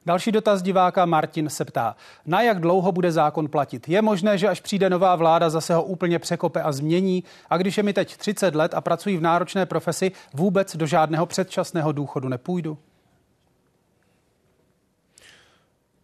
[0.08, 3.90] Další dotaz diváka Martin se ptá, na jak dlouho bude zákon platit?
[3.90, 7.24] Je možné, že až přijde nová vláda, zase ho úplně překope a změní?
[7.50, 11.26] A když je mi teď 30 let a pracuji v náročné profesi, vůbec do žádného
[11.26, 12.78] předčasného důchodu nepůjdu?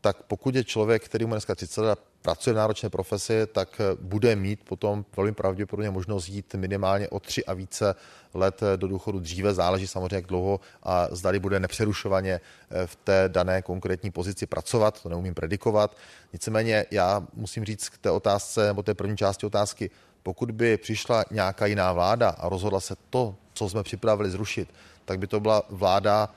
[0.03, 3.97] Tak pokud je člověk, který mu dneska 30 let pracuje v náročné profesi, tak eh,
[4.01, 7.95] bude mít potom velmi pravděpodobně možnost jít minimálně o tři a více
[8.33, 9.53] let eh, do důchodu dříve.
[9.53, 15.01] Záleží samozřejmě, jak dlouho a zdali bude nepřerušovaně eh, v té dané konkrétní pozici pracovat,
[15.03, 15.97] to neumím predikovat.
[16.33, 19.89] Nicméně já musím říct k té otázce, nebo té první části otázky,
[20.23, 24.67] pokud by přišla nějaká jiná vláda a rozhodla se to, co jsme připravili zrušit,
[25.05, 26.29] tak by to byla vláda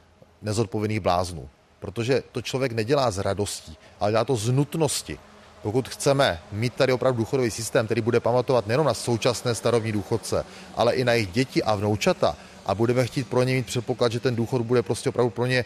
[0.42, 1.48] nezodpovědných bláznů
[1.80, 5.18] protože to člověk nedělá z radostí, ale dělá to z nutnosti.
[5.62, 10.44] Pokud chceme mít tady opravdu důchodový systém, který bude pamatovat nejen na současné starobní důchodce,
[10.76, 12.36] ale i na jejich děti a vnoučata,
[12.66, 15.58] a budeme chtít pro ně mít předpoklad, že ten důchod bude prostě opravdu pro ně
[15.58, 15.64] e,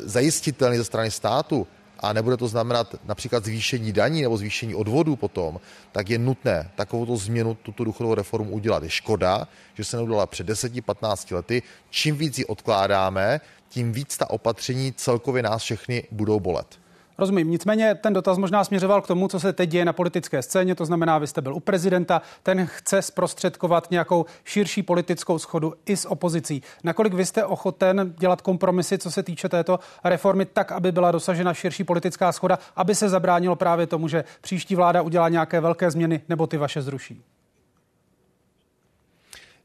[0.00, 1.66] zajistitelný ze strany státu,
[2.00, 5.60] a nebude to znamenat například zvýšení daní nebo zvýšení odvodů potom,
[5.92, 8.82] tak je nutné takovou změnu, tuto důchodovou reformu udělat.
[8.82, 11.62] Je škoda, že se neudělala před 10-15 lety.
[11.90, 16.78] Čím víc ji odkládáme, tím víc ta opatření celkově nás všechny budou bolet.
[17.18, 17.50] Rozumím.
[17.50, 20.74] Nicméně ten dotaz možná směřoval k tomu, co se teď děje na politické scéně.
[20.74, 25.96] To znamená, vy jste byl u prezidenta, ten chce zprostředkovat nějakou širší politickou schodu i
[25.96, 26.62] s opozicí.
[26.84, 31.54] Nakolik vy jste ochoten dělat kompromisy, co se týče této reformy, tak, aby byla dosažena
[31.54, 36.20] širší politická schoda, aby se zabránilo právě tomu, že příští vláda udělá nějaké velké změny
[36.28, 37.22] nebo ty vaše zruší?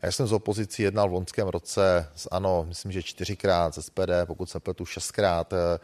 [0.06, 4.26] Já jsem z opozicí jednal v loňském roce s ANO, myslím, že čtyřikrát, z SPD,
[4.26, 5.54] pokud se pletu šestkrát.
[5.54, 5.80] Eh,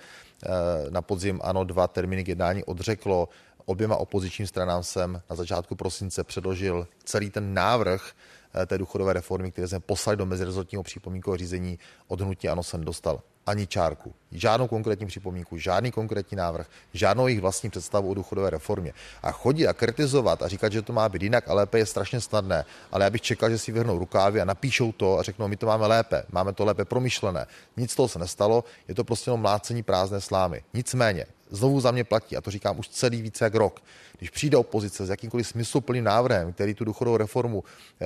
[0.45, 0.49] eh,
[0.89, 3.29] na podzim ANO dva termíny k jednání odřeklo.
[3.65, 8.12] Oběma opozičním stranám jsem na začátku prosince předložil celý ten návrh
[8.55, 12.84] eh, té důchodové reformy, které jsme poslali do mezirezortního připomínkového řízení od hnutí ANO jsem
[12.84, 14.13] dostal ani čárku.
[14.32, 18.93] Žádnou konkrétní připomínku, žádný konkrétní návrh, žádnou jejich vlastní představu o důchodové reformě.
[19.23, 22.21] A chodit a kritizovat a říkat, že to má být jinak a lépe je strašně
[22.21, 25.58] snadné, ale já bych čekal, že si vyhrnou rukávy a napíšou to a řeknou, my
[25.58, 27.47] to máme lépe, máme to lépe promyšlené.
[27.77, 30.63] Nic z toho se nestalo, je to prostě jenom mlácení prázdné slámy.
[30.73, 33.79] Nicméně, znovu za mě platí, a to říkám už celý více jak rok,
[34.17, 38.05] když přijde opozice s jakýmkoliv smysluplným návrhem, který tu důchodovou reformu e,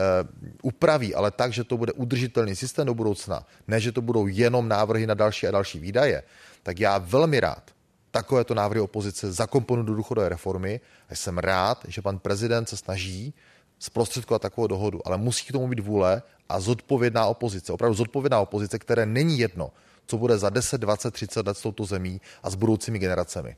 [0.62, 4.68] upraví, ale tak, že to bude udržitelný systém do budoucna, ne, že to budou jenom
[4.68, 6.24] návrhy na další a další výdaje,
[6.64, 7.72] tak já velmi rád
[8.12, 10.80] takovéto návrhy opozice zakomponu do důchodové reformy
[11.10, 13.34] a jsem rád, že pan prezident se snaží
[13.80, 18.80] zprostředkovat takovou dohodu, ale musí k tomu být vůle a zodpovědná opozice, opravdu zodpovědná opozice,
[18.80, 19.72] které není jedno,
[20.08, 23.56] co bude za 10, 20, 30 let s touto zemí a s budoucími generacemi.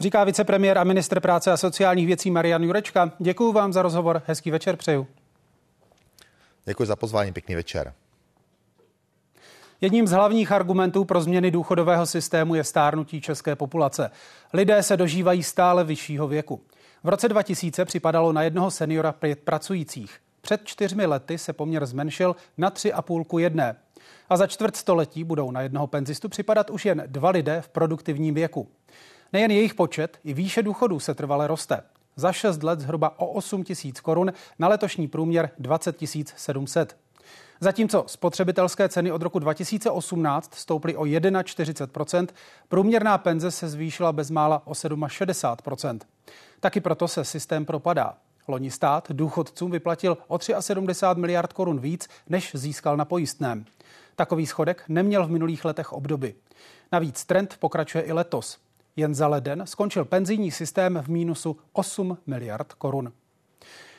[0.00, 3.12] Říká vicepremiér a ministr práce a sociálních věcí Marian Jurečka.
[3.18, 5.06] Děkuji vám za rozhovor, hezký večer přeju.
[6.64, 7.92] Děkuji za pozvání, pěkný večer.
[9.80, 14.10] Jedním z hlavních argumentů pro změny důchodového systému je stárnutí české populace.
[14.52, 16.60] Lidé se dožívají stále vyššího věku.
[17.04, 20.20] V roce 2000 připadalo na jednoho seniora pět pracujících.
[20.40, 23.76] Před čtyřmi lety se poměr zmenšil na tři a půlku jedné.
[24.28, 28.34] A za čtvrt století budou na jednoho penzistu připadat už jen dva lidé v produktivním
[28.34, 28.68] věku.
[29.32, 31.82] Nejen jejich počet, i výše důchodů se trvale roste.
[32.16, 35.96] Za 6 let zhruba o 8 tisíc korun, na letošní průměr 20
[36.36, 36.96] 700.
[37.60, 42.28] Zatímco spotřebitelské ceny od roku 2018 stouply o 71%,
[42.68, 45.98] průměrná penze se zvýšila bezmála o 67%.
[46.60, 48.14] Taky proto se systém propadá.
[48.48, 53.64] Loni stát důchodcům vyplatil o 73 miliard korun víc, než získal na pojistném.
[54.16, 56.34] Takový schodek neměl v minulých letech obdoby.
[56.92, 58.58] Navíc trend pokračuje i letos.
[58.96, 63.12] Jen za leden skončil penzijní systém v mínusu 8 miliard korun.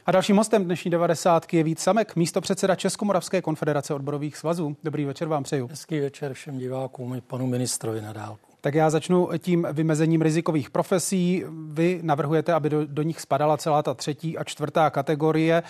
[0.06, 1.54] A dalším hostem dnešní 90.
[1.54, 4.78] je Vít Samek, místo předseda Českomoravské konfederace odborových svazů.
[4.84, 5.68] Dobrý večer vám přeju.
[5.68, 8.52] Hezký večer všem divákům i panu ministrovi na dálku.
[8.62, 11.44] Tak já začnu tím vymezením rizikových profesí.
[11.72, 15.64] Vy navrhujete, aby do, do nich spadala celá ta třetí a čtvrtá kategorie.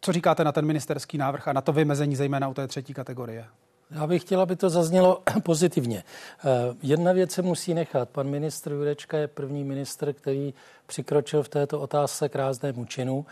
[0.00, 3.46] Co říkáte na ten ministerský návrh a na to vymezení zejména u té třetí kategorie?
[3.90, 6.04] Já bych chtěla, aby to zaznělo pozitivně.
[6.04, 6.48] Eh,
[6.82, 8.08] jedna věc se musí nechat.
[8.08, 10.54] Pan ministr Jurečka je první ministr, který
[10.86, 13.26] přikročil v této otázce k ráznému činu.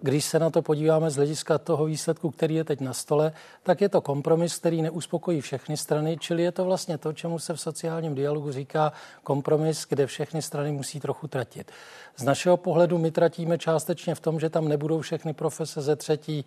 [0.00, 3.80] Když se na to podíváme z hlediska toho výsledku, který je teď na stole, tak
[3.80, 7.60] je to kompromis, který neuspokojí všechny strany, čili je to vlastně to, čemu se v
[7.60, 8.92] sociálním dialogu říká
[9.24, 11.72] kompromis, kde všechny strany musí trochu tratit.
[12.16, 16.44] Z našeho pohledu my tratíme částečně v tom, že tam nebudou všechny profese ze třetí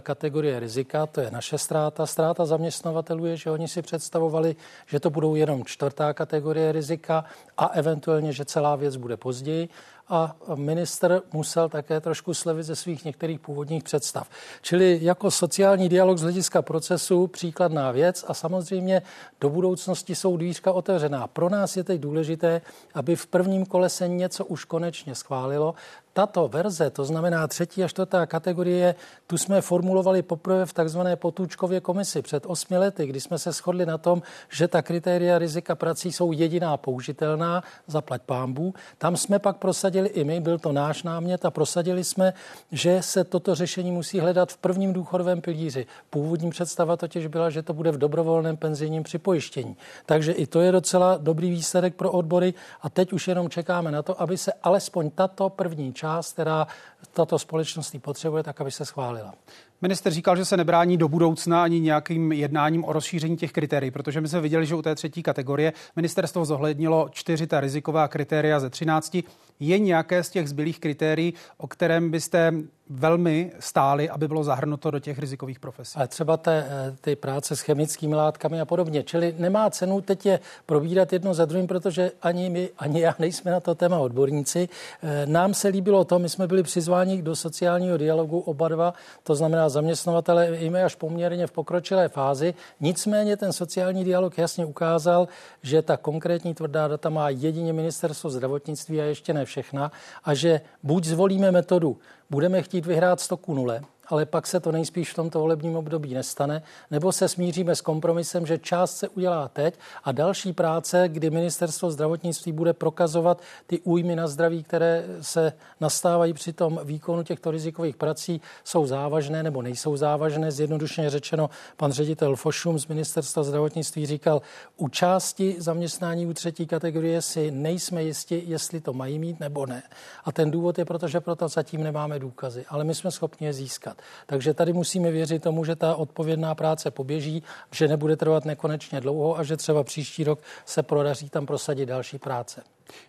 [0.00, 2.06] kategorie rizika, to je naše ztráta.
[2.06, 7.24] Ztráta zaměstnavatelů je, že oni si představovali, že to budou jenom čtvrtá kategorie rizika
[7.56, 9.68] a eventuálně, že celá věc bude později
[10.08, 14.28] a minister musel také trošku slevit ze svých některých původních představ.
[14.62, 19.02] Čili jako sociální dialog z hlediska procesu příkladná věc a samozřejmě
[19.40, 21.26] do budoucnosti jsou dvířka otevřená.
[21.26, 22.60] Pro nás je teď důležité,
[22.94, 25.74] aby v prvním kole se něco už konečně schválilo,
[26.16, 28.94] tato verze, to znamená třetí a čtvrtá kategorie,
[29.26, 33.86] tu jsme formulovali poprvé v takzvané potůčkově komisi před osmi lety, kdy jsme se shodli
[33.86, 38.74] na tom, že ta kritéria rizika prací jsou jediná použitelná, zaplať pámbu.
[38.98, 42.32] Tam jsme pak prosadili i my, byl to náš námět a prosadili jsme,
[42.72, 45.86] že se toto řešení musí hledat v prvním důchodovém pilíři.
[46.10, 49.76] Původní představa totiž byla, že to bude v dobrovolném penzijním připojištění.
[50.06, 54.02] Takže i to je docela dobrý výsledek pro odbory a teď už jenom čekáme na
[54.02, 56.66] to, aby se alespoň tato první část část, která
[57.12, 59.34] tato společnost potřebuje, tak aby se schválila.
[59.82, 64.20] Minister říkal, že se nebrání do budoucna ani nějakým jednáním o rozšíření těch kritérií, protože
[64.20, 68.70] my jsme viděli, že u té třetí kategorie ministerstvo zohlednilo čtyři ta riziková kritéria ze
[68.70, 69.16] 13.
[69.60, 72.52] Je nějaké z těch zbylých kritérií, o kterém byste
[72.90, 75.96] velmi stály, aby bylo zahrnuto do těch rizikových profesí.
[75.96, 79.02] Ale třeba té, eh, ty práce s chemickými látkami a podobně.
[79.02, 83.50] Čili nemá cenu teď je probírat jedno za druhým, protože ani my, ani já nejsme
[83.50, 84.68] na to téma odborníci.
[85.02, 89.34] Eh, nám se líbilo to, my jsme byli přizváni do sociálního dialogu oba dva, to
[89.34, 92.54] znamená zaměstnavatele jíme až poměrně v pokročilé fázi.
[92.80, 95.28] Nicméně ten sociální dialog jasně ukázal,
[95.62, 99.92] že ta konkrétní tvrdá data má jedině ministerstvo zdravotnictví a ještě ne všechna
[100.24, 101.96] a že buď zvolíme metodu,
[102.30, 106.14] budeme chtít vyhrát 100 ku nule, ale pak se to nejspíš v tomto volebním období
[106.14, 111.30] nestane, nebo se smíříme s kompromisem, že část se udělá teď a další práce, kdy
[111.30, 117.50] ministerstvo zdravotnictví bude prokazovat ty újmy na zdraví, které se nastávají při tom výkonu těchto
[117.50, 120.52] rizikových prací, jsou závažné nebo nejsou závažné.
[120.52, 124.42] Zjednodušeně řečeno, pan ředitel Fošum z ministerstva zdravotnictví říkal,
[124.76, 129.82] u části zaměstnání u třetí kategorie si nejsme jisti, jestli to mají mít nebo ne.
[130.24, 133.52] A ten důvod je proto, že proto zatím nemáme důkazy, ale my jsme schopni je
[133.52, 134.26] získat dělat.
[134.26, 139.38] Takže tady musíme věřit tomu, že ta odpovědná práce poběží, že nebude trvat nekonečně dlouho
[139.38, 142.62] a že třeba příští rok se prodaří tam prosadit další práce.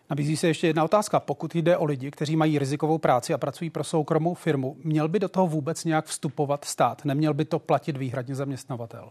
[0.10, 1.20] Nabízí se ještě jedna otázka.
[1.20, 5.20] Pokud jde o lidi, kteří mají rizikovou práci a pracují pro soukromou firmu, měl by
[5.20, 7.06] do toho vůbec nějak vstupovat stát?
[7.06, 9.10] Neměl by to platit výhradně zaměstnavatel?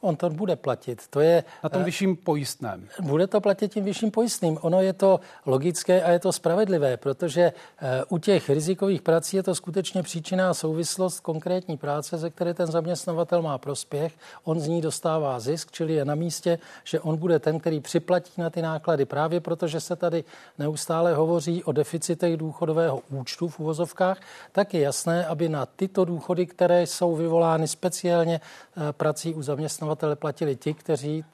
[0.00, 1.02] On to bude platit.
[1.10, 2.88] To je, Na tom eh, vyšším pojistném.
[3.00, 4.58] Bude to platit tím vyšším pojistným.
[4.60, 9.42] Ono je to logické a je to spravedlivé, protože eh, u těch rizikových prací je
[9.42, 14.12] to skutečně příčinná souvislost konkrétní práce, ze které ten zaměstnavatel má prospěch.
[14.44, 18.40] On z ní dostává zisk, čili je na místě, že on bude ten, který připlatí
[18.40, 19.04] na ty náklady.
[19.04, 20.24] Právě protože se tady
[20.58, 24.18] neustále hovoří o deficitech důchodového účtu v uvozovkách,
[24.52, 29.95] tak je jasné, aby na tyto důchody, které jsou vyvolány speciálně eh, prací u zaměstnavatele,
[29.96, 31.24] zaměstnavatele platili ti, kteří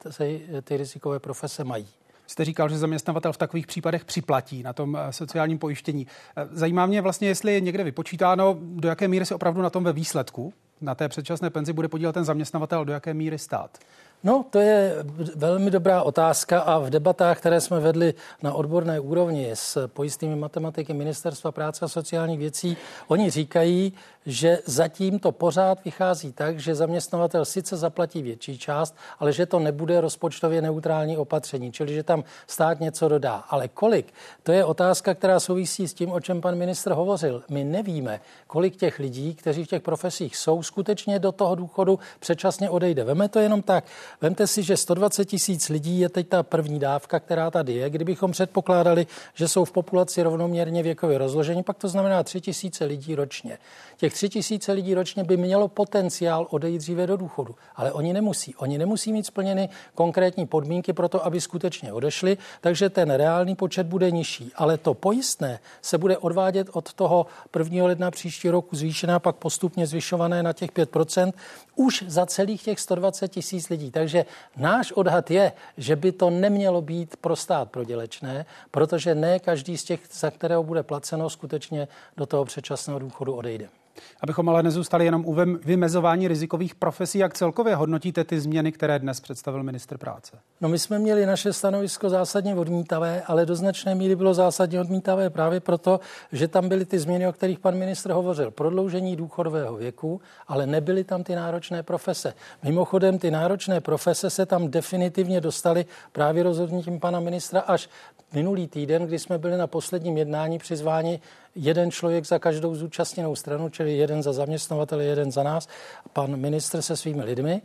[0.63, 1.87] ty rizikové profese mají.
[2.27, 6.07] Jste říkal, že zaměstnavatel v takových případech připlatí na tom eh, sociálním pojištění.
[6.37, 9.83] Eh, zajímá mě vlastně, jestli je někde vypočítáno, do jaké míry se opravdu na tom
[9.83, 13.77] ve výsledku na té předčasné penzi bude podílet ten zaměstnavatel, do jaké míry stát?
[14.23, 14.95] No, to je
[15.35, 20.93] velmi dobrá otázka a v debatách, které jsme vedli na odborné úrovni s pojistnými matematiky
[20.93, 23.93] Ministerstva práce a sociálních věcí, oni říkají,
[24.25, 29.59] že zatím to pořád vychází tak, že zaměstnavatel sice zaplatí větší část, ale že to
[29.59, 33.35] nebude rozpočtově neutrální opatření, čili že tam stát něco dodá.
[33.35, 34.13] Ale kolik?
[34.43, 37.43] To je otázka, která souvisí s tím, o čem pan ministr hovořil.
[37.49, 42.69] My nevíme, kolik těch lidí, kteří v těch profesích jsou, skutečně do toho důchodu předčasně
[42.69, 43.03] odejde.
[43.03, 43.85] Veme to jenom tak.
[44.21, 47.89] Vemte si, že 120 tisíc lidí je teď ta první dávka, která tady je.
[47.89, 53.15] Kdybychom předpokládali, že jsou v populaci rovnoměrně věkově rozložení, pak to znamená 3 tisíce lidí
[53.15, 53.57] ročně.
[53.97, 58.55] Těch tři tisíce lidí ročně by mělo potenciál odejít dříve do důchodu, ale oni nemusí.
[58.55, 63.87] Oni nemusí mít splněny konkrétní podmínky pro to, aby skutečně odešli, takže ten reálný počet
[63.87, 64.51] bude nižší.
[64.55, 67.25] Ale to pojistné se bude odvádět od toho
[67.59, 67.85] 1.
[67.85, 71.33] ledna příští roku zvýšená, pak postupně zvyšované na těch 5%,
[71.75, 73.91] už za celých těch 120 tisíc lidí.
[73.91, 74.25] Takže
[74.57, 79.83] náš odhad je, že by to nemělo být pro stát prodělečné, protože ne každý z
[79.83, 81.87] těch, za kterého bude placeno, skutečně
[82.17, 83.82] do toho předčasného důchodu odejde.
[84.21, 85.33] Abychom ale nezůstali jenom u
[85.65, 90.37] vymezování rizikových profesí, jak celkově hodnotíte ty změny, které dnes představil ministr práce?
[90.61, 95.29] No my jsme měli naše stanovisko zásadně odmítavé, ale do značné míry bylo zásadně odmítavé
[95.29, 95.99] právě proto,
[96.31, 98.51] že tam byly ty změny, o kterých pan ministr hovořil.
[98.51, 102.33] Prodloužení důchodového věku, ale nebyly tam ty náročné profese.
[102.63, 107.89] Mimochodem, ty náročné profese se tam definitivně dostaly právě rozhodnutím pana ministra až
[108.33, 111.19] minulý týden, kdy jsme byli na posledním jednání přizváni
[111.55, 115.67] jeden člověk za každou zúčastněnou stranu, čili jeden za zaměstnavatele, jeden za nás,
[116.13, 117.61] pan ministr se svými lidmi.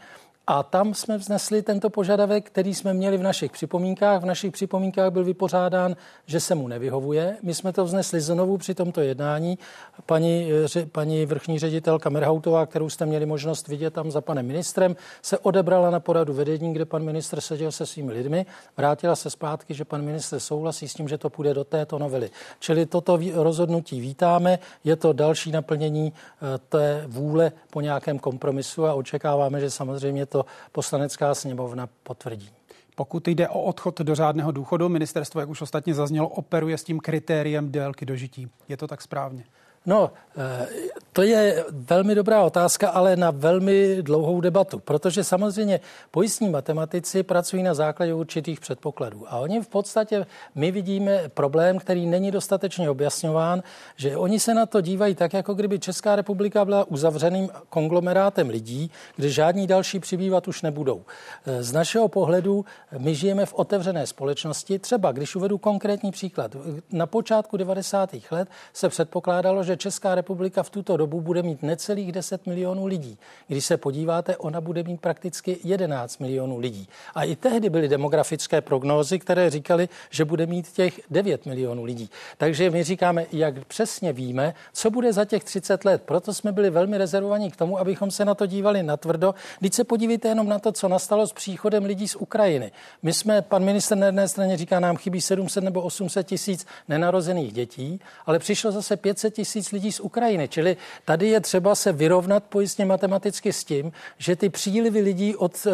[0.51, 4.23] A tam jsme vznesli tento požadavek, který jsme měli v našich připomínkách.
[4.23, 5.97] V našich připomínkách byl vypořádán,
[6.27, 7.37] že se mu nevyhovuje.
[7.43, 9.59] My jsme to vznesli znovu při tomto jednání.
[10.07, 10.51] Paní,
[10.93, 15.91] paní vrchní ředitelka Merhautová, kterou jste měli možnost vidět tam za panem ministrem, se odebrala
[15.91, 18.47] na poradu vedení, kde pan ministr seděl se svými lidmi.
[18.77, 22.31] Vrátila se zpátky, že pan ministr souhlasí s tím, že to půjde do této novely.
[22.59, 24.59] Čili toto rozhodnutí vítáme.
[24.85, 30.38] Je to další naplnění eh, té vůle po nějakém kompromisu a očekáváme, že samozřejmě to
[30.39, 32.51] to poslanecká sněmovna potvrdí.
[32.95, 37.01] Pokud jde o odchod do řádného důchodu, ministerstvo, jak už ostatně zaznělo, operuje s tím
[37.01, 38.49] kritériem délky dožití.
[38.69, 39.45] Je to tak správně?
[39.89, 40.69] No, eh,
[41.13, 45.81] to je velmi dobrá otázka, ale na velmi dlouhou debatu, protože samozřejmě
[46.11, 49.25] pojistní matematici pracují na základě určitých předpokladů.
[49.29, 53.63] A oni v podstatě, my vidíme problém, který není dostatečně objasňován,
[53.97, 58.91] že oni se na to dívají tak, jako kdyby Česká republika byla uzavřeným konglomerátem lidí,
[59.17, 61.03] kde žádní další přibývat už nebudou.
[61.47, 62.65] Eh, z našeho pohledu
[62.99, 64.79] my žijeme v otevřené společnosti.
[64.79, 66.57] Třeba, když uvedu konkrétní příklad,
[66.93, 68.31] na počátku 90.
[68.31, 73.19] let se předpokládalo, že Česká republika v tuto dobu bude mít necelých 10 milionů lidí.
[73.47, 76.89] Když se podíváte, ona bude mít prakticky 11 milionů lidí.
[77.15, 82.11] A i tehdy byly demografické prognózy, které říkali, že bude mít těch 9 milionů lidí.
[82.37, 86.03] Takže my říkáme, jak přesně víme, co bude za těch 30 let.
[86.03, 89.35] Proto jsme byli velmi rezervovaní k tomu, abychom se na to dívali natvrdo.
[89.61, 92.73] Když se podívejte jenom na to, co nastalo s příchodem lidí z Ukrajiny.
[93.03, 97.53] My jsme, pan minister na jedné straně říká, nám chybí 700 nebo 800 tisíc nenarozených
[97.53, 100.49] dětí, ale přišlo zase 500 tisíc tisíc lidí z Ukrajiny.
[100.49, 105.67] Čili tady je třeba se vyrovnat pojistně matematicky s tím, že ty přílivy lidí od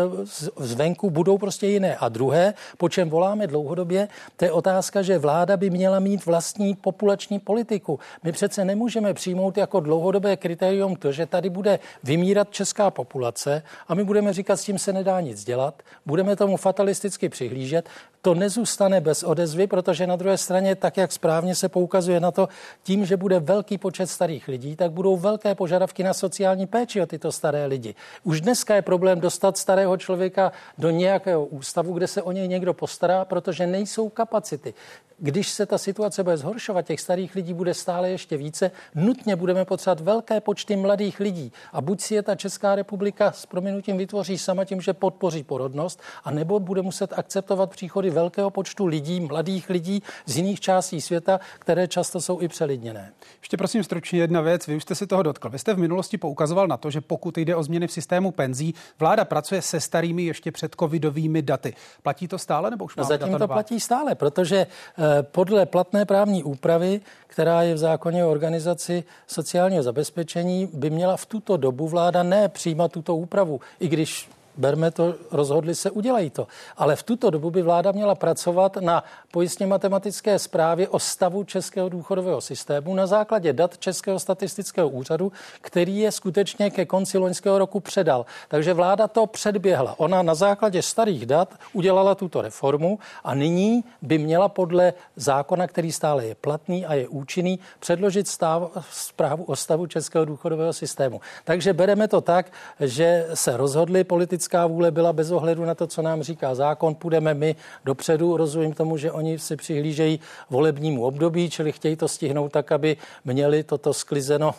[0.57, 1.97] zvenku budou prostě jiné.
[1.97, 6.75] A druhé, po čem voláme dlouhodobě, to je otázka, že vláda by měla mít vlastní
[6.75, 7.99] populační politiku.
[8.23, 13.95] My přece nemůžeme přijmout jako dlouhodobé kritérium to, že tady bude vymírat česká populace a
[13.95, 17.89] my budeme říkat, s tím se nedá nic dělat, budeme tomu fatalisticky přihlížet.
[18.23, 22.49] To nezůstane bez odezvy, protože na druhé straně, tak jak správně se poukazuje na to,
[22.83, 27.07] tím, že bude velký počet starých lidí, tak budou velké požadavky na sociální péči o
[27.07, 27.95] tyto staré lidi.
[28.23, 32.75] Už dneska je problém dostat starého člověka do nějakého ústavu, kde se o něj někdo
[32.75, 34.75] postará, protože nejsou kapacity
[35.19, 39.65] když se ta situace bude zhoršovat, těch starých lidí bude stále ještě více, nutně budeme
[39.65, 41.53] potřebovat velké počty mladých lidí.
[41.73, 46.01] A buď si je ta Česká republika s prominutím vytvoří sama tím, že podpoří porodnost,
[46.25, 51.41] a nebo bude muset akceptovat příchody velkého počtu lidí, mladých lidí z jiných částí světa,
[51.59, 53.13] které často jsou i přelidněné.
[53.41, 55.49] Ještě prosím stručně jedna věc, vy už jste si toho dotkl.
[55.49, 58.75] Vy jste v minulosti poukazoval na to, že pokud jde o změny v systému penzí,
[58.99, 61.75] vláda pracuje se starými ještě před covidovými daty.
[62.03, 66.45] Platí to stále nebo už no, Zatím to platí stále, protože eh, podle platné právní
[66.45, 72.23] úpravy, která je v zákoně o organizaci sociálního zabezpečení, by měla v tuto dobu vláda
[72.23, 76.47] ne přijímat tuto úpravu, i když berme to, rozhodli se, udělají to.
[76.77, 81.89] Ale v tuto dobu by vláda měla pracovat na pojistně matematické zprávě o stavu českého
[81.89, 87.81] důchodového systému na základě dat Českého statistického úřadu, který je skutečně ke konci loňského roku
[87.81, 88.27] předal.
[88.49, 89.95] Takže vláda to předběhla.
[89.99, 95.93] Ona na základě starých dat udělala tuto reformu a nyní by měla podle zákona, který
[95.93, 101.21] stále je platný a je účinný, předložit stav, zprávu o stavu českého důchodového systému.
[101.45, 102.47] Takže bereme to tak,
[102.81, 106.95] že se rozhodli politici politická vůle byla bez ohledu na to, co nám říká zákon.
[106.95, 108.37] Půjdeme my dopředu.
[108.37, 110.21] Rozumím tomu, že oni si přihlížejí
[110.51, 114.55] volebnímu období, čili chtějí to stihnout tak, aby měli toto sklizeno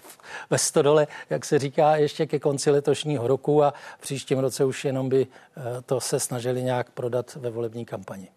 [0.50, 4.84] ve stodole, jak se říká, ještě ke konci letošního roku a v příštím roce už
[4.84, 8.28] jenom by eh, to se snažili nějak prodat ve volební kampani.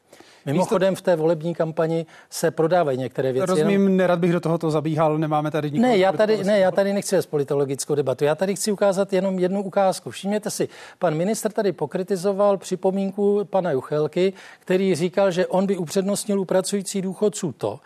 [0.45, 3.45] Mimochodem v té volební kampani se prodávají některé věci.
[3.45, 3.97] Rozumím, jenom...
[3.97, 5.91] nerad bych do tohoto zabíhal, nemáme tady nikoho.
[5.91, 8.23] Ne, já tady, ne, já tady nechci vést politologickou debatu.
[8.25, 10.09] Já tady chci ukázat jenom jednu ukázku.
[10.09, 10.69] Všimněte si,
[10.99, 17.01] pan minister tady pokritizoval připomínku pana Juchelky, který říkal, že on by upřednostnil u pracující
[17.01, 17.79] důchodců to,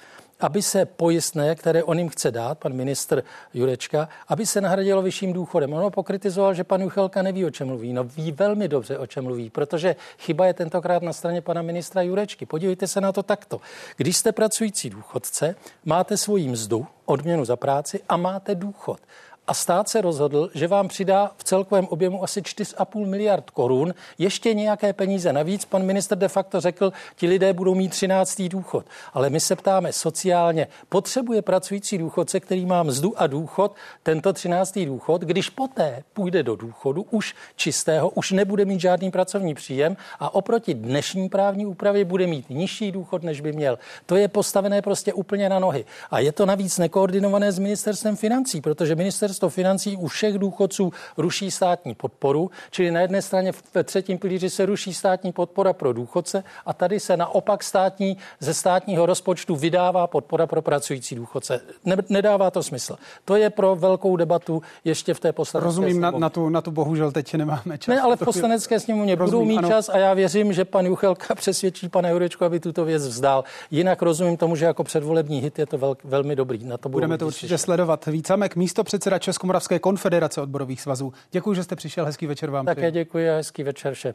[0.43, 3.23] aby se pojistné, které on jim chce dát, pan ministr
[3.53, 5.73] Jurečka, aby se nahradilo vyšším důchodem.
[5.73, 7.93] On pokritizoval, že pan Juchelka neví, o čem mluví.
[7.93, 12.01] No ví velmi dobře, o čem mluví, protože chyba je tentokrát na straně pana ministra
[12.01, 12.45] Jurečky.
[12.45, 13.61] Podívejte se na to takto.
[13.97, 18.99] Když jste pracující důchodce, máte svoji mzdu, odměnu za práci a máte důchod
[19.47, 24.53] a stát se rozhodl, že vám přidá v celkovém objemu asi 4,5 miliard korun ještě
[24.53, 25.65] nějaké peníze navíc.
[25.65, 28.41] Pan minister de facto řekl, ti lidé budou mít 13.
[28.41, 28.85] důchod.
[29.13, 34.79] Ale my se ptáme sociálně, potřebuje pracující důchodce, který má mzdu a důchod, tento 13.
[34.79, 40.35] důchod, když poté půjde do důchodu už čistého, už nebude mít žádný pracovní příjem a
[40.35, 43.79] oproti dnešní právní úpravě bude mít nižší důchod, než by měl.
[44.05, 45.85] To je postavené prostě úplně na nohy.
[46.11, 50.91] A je to navíc nekoordinované s ministerstvem financí, protože minister ministerstvo financí u všech důchodců
[51.17, 55.93] ruší státní podporu, čili na jedné straně ve třetím pilíři se ruší státní podpora pro
[55.93, 61.61] důchodce a tady se naopak státní, ze státního rozpočtu vydává podpora pro pracující důchodce.
[61.85, 62.95] Ne, nedává to smysl.
[63.25, 66.71] To je pro velkou debatu ještě v té poslanecké Rozumím, na, na, tu, na tu
[66.71, 67.95] bohužel teď nemáme čas.
[67.95, 69.69] Ne, ale v poslanecké sněmovně budou mít ano.
[69.69, 73.43] čas a já věřím, že pan Juchelka přesvědčí pana Jurečku, aby tuto věc vzdal.
[73.71, 76.63] Jinak rozumím tomu, že jako předvolební hit je to vel, velmi dobrý.
[76.65, 77.65] Na to Budeme to určitě slyšet.
[77.65, 78.05] sledovat.
[78.05, 81.13] Vícamek, místo předseda Českomoravské konfederace odborových svazů.
[81.31, 82.05] Děkuji, že jste přišel.
[82.05, 82.65] Hezký večer vám.
[82.65, 84.13] Také děkuji a hezký večer všem.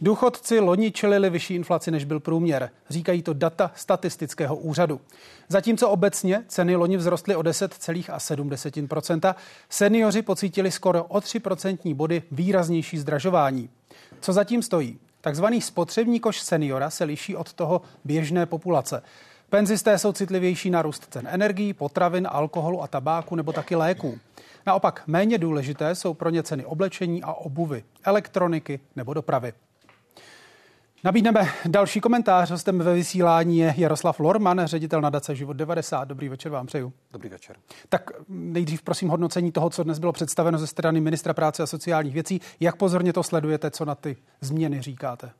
[0.00, 2.70] Důchodci loni čelili vyšší inflaci, než byl průměr.
[2.90, 5.00] Říkají to data statistického úřadu.
[5.48, 9.34] Zatímco obecně ceny loni vzrostly o 10,7%,
[9.68, 13.70] seniori pocítili skoro o 3% body výraznější zdražování.
[14.20, 14.98] Co zatím stojí?
[15.20, 19.02] Takzvaný spotřební koš seniora se liší od toho běžné populace.
[19.54, 24.18] Penzisté jsou citlivější na růst cen energií, potravin, alkoholu a tabáku nebo taky léků.
[24.66, 29.52] Naopak méně důležité jsou pro ně ceny oblečení a obuvy, elektroniky nebo dopravy.
[31.04, 32.50] Nabídneme další komentář.
[32.50, 36.08] Hostem ve vysílání je Jaroslav Lorman, ředitel nadace Život 90.
[36.08, 36.92] Dobrý večer vám přeju.
[37.12, 37.56] Dobrý večer.
[37.88, 42.14] Tak nejdřív prosím hodnocení toho, co dnes bylo představeno ze strany ministra práce a sociálních
[42.14, 42.40] věcí.
[42.60, 45.30] Jak pozorně to sledujete, co na ty změny říkáte?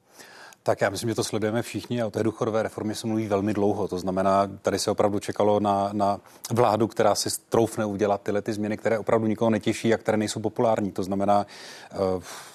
[0.67, 3.55] Tak já myslím, že to sledujeme všichni a o té důchodové reformě se mluví velmi
[3.55, 3.89] dlouho.
[3.89, 8.53] To znamená, tady se opravdu čekalo na, na vládu, která si troufne udělat tyhle ty
[8.53, 10.93] změny, které opravdu nikoho netěší a které nejsou populární.
[10.93, 11.47] To znamená,
[11.93, 11.97] eh,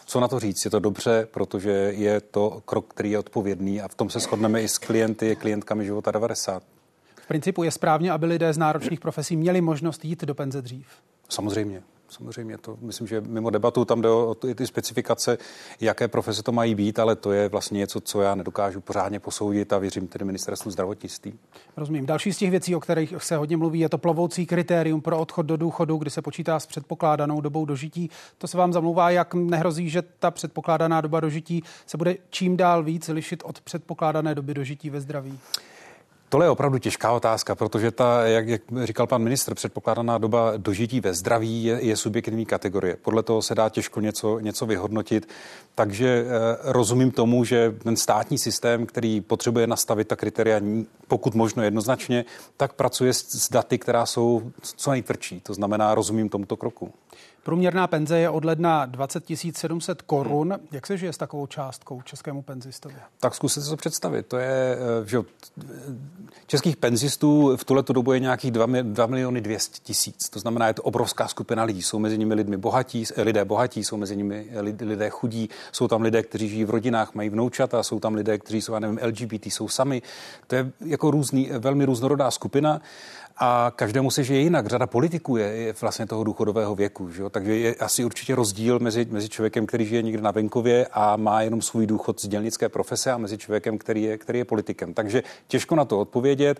[0.05, 0.65] co na to říct?
[0.65, 4.61] Je to dobře, protože je to krok, který je odpovědný a v tom se shodneme
[4.61, 6.63] i s klienty, klientkami života 90.
[7.15, 10.87] V principu je správně, aby lidé z náročných profesí měli možnost jít do penze dřív.
[11.29, 11.83] Samozřejmě.
[12.09, 15.37] Samozřejmě to, myslím, že mimo debatu tam jde o ty specifikace,
[15.81, 19.73] jaké profese to mají být, ale to je vlastně něco, co já nedokážu pořádně posoudit
[19.73, 21.33] a věřím tedy ministerstvu zdravotnictví.
[21.77, 22.05] Rozumím.
[22.05, 25.45] Další z těch věcí, o kterých se hodně mluví, je to plovoucí kritérium pro odchod
[25.45, 28.09] do důchodu, kdy se počítá s předpokládanou dobou dožití.
[28.37, 32.83] To se vám zamlouvá, jak nehrozí, že ta předpokládaná doba dožití se bude čím dál
[32.83, 35.39] víc lišit od předpokládané doby dožití ve zdraví?
[36.29, 40.99] Tohle je opravdu těžká otázka, protože ta, jak, jak říkal pan ministr, předpokládaná doba dožití
[40.99, 42.97] ve zdraví je, je subjektivní kategorie.
[43.01, 45.29] Podle toho se dá těžko něco, něco vyhodnotit.
[45.75, 50.61] Takže eh, rozumím tomu, že ten státní systém, který potřebuje nastavit ta kritéria
[51.07, 52.25] pokud možno jednoznačně,
[52.57, 55.39] tak pracuje s, s daty, která jsou co nejtvrdší.
[55.39, 56.93] To znamená, rozumím tomuto kroku.
[57.43, 60.59] Průměrná penze je od ledna 20 700 korun.
[60.71, 62.95] Jak se žije s takovou částkou českému penzistovi?
[63.19, 64.27] Tak zkuste si to představit.
[64.27, 65.17] To je, eh, že
[66.47, 70.29] českých penzistů v tuhle dobu je nějakých 2, 2 miliony 200 tisíc.
[70.29, 71.81] To znamená, je to obrovská skupina lidí.
[71.81, 74.47] Jsou mezi nimi lidmi bohatí, lidé bohatí, jsou mezi nimi
[74.81, 78.61] lidé chudí, jsou tam lidé, kteří žijí v rodinách, mají vnoučata, jsou tam lidé, kteří
[78.61, 80.01] jsou, já nevím, LGBT, jsou sami.
[80.47, 82.81] To je jako různý, velmi různorodá skupina
[83.39, 84.67] a každému se žije jinak.
[84.67, 87.29] Řada politiků je, je vlastně toho důchodového věku, že jo?
[87.29, 91.41] takže je asi určitě rozdíl mezi, mezi člověkem, který žije někde na venkově a má
[91.41, 94.93] jenom svůj důchod z dělnické profese a mezi člověkem, který je, který je politikem.
[94.93, 96.59] Takže těžko na to odpovědět.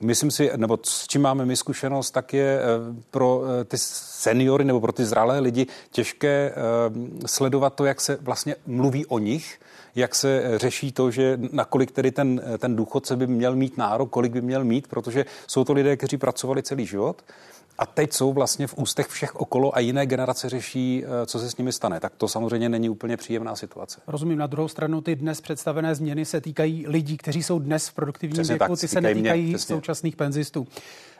[0.00, 2.64] Myslím si, nebo s čím máme my zkušenost, tak je eh,
[3.10, 8.18] pro eh, ty seniory nebo pro ty zralé lidi těžké eh, sledovat to, jak se
[8.20, 9.60] vlastně mluví o nich,
[9.94, 14.32] jak se řeší to, že nakolik tedy ten, ten důchodce by měl mít nárok, kolik
[14.32, 17.22] by měl mít, protože jsou to lidé, kteří pracovali celý život
[17.80, 21.50] a teď jsou vlastně v ústech všech okolo a jiné generace řeší, eh, co se
[21.50, 22.00] s nimi stane.
[22.00, 24.00] Tak to samozřejmě není úplně příjemná situace.
[24.06, 27.94] Rozumím, na druhou stranu ty dnes představené změny se týkají lidí, kteří jsou dnes v
[27.94, 29.74] produktivním Přesně věku, tak, ty se týkají netýkají mě, přesně.
[29.76, 30.66] současných penzistů.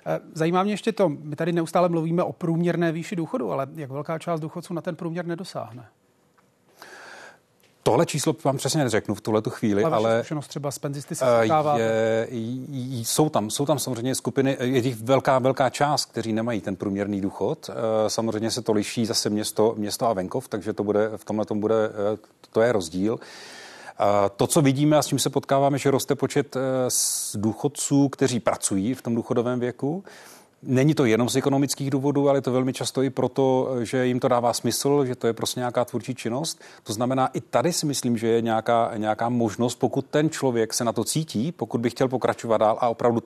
[0.06, 3.90] Eh, Zajímá mě ještě to, my tady neustále mluvíme o průměrné výši důchodu, ale jak
[3.90, 5.86] velká část důchodců na ten průměr nedosáhne?
[7.90, 11.24] Tohle číslo vám přesně neřeknu v tuhle chvíli, Ale, ale zkušenost třeba s penzisty se
[11.40, 11.46] eh,
[11.78, 12.28] je,
[13.04, 17.20] jsou, tam, jsou tam samozřejmě skupiny, je jich velká, velká část, kteří nemají ten průměrný
[17.20, 17.70] důchod.
[17.70, 21.46] Eh, Samozřejmě se to liší zase město, město a venkov, takže to bude, v tomhle
[21.46, 22.18] tom bude, eh,
[22.52, 23.18] to je rozdíl.
[24.36, 26.56] To, co vidíme a s čím se potkáváme, že roste počet
[27.34, 30.04] důchodců, kteří pracují v tom důchodovém věku.
[30.62, 34.20] Není to jenom z ekonomických důvodů, ale je to velmi často i proto, že jim
[34.20, 36.60] to dává smysl, že to je prostě nějaká tvůrčí činnost.
[36.82, 40.84] To znamená, i tady si myslím, že je nějaká, nějaká možnost, pokud ten člověk se
[40.84, 43.22] na to cítí, pokud by chtěl pokračovat dál a opravdu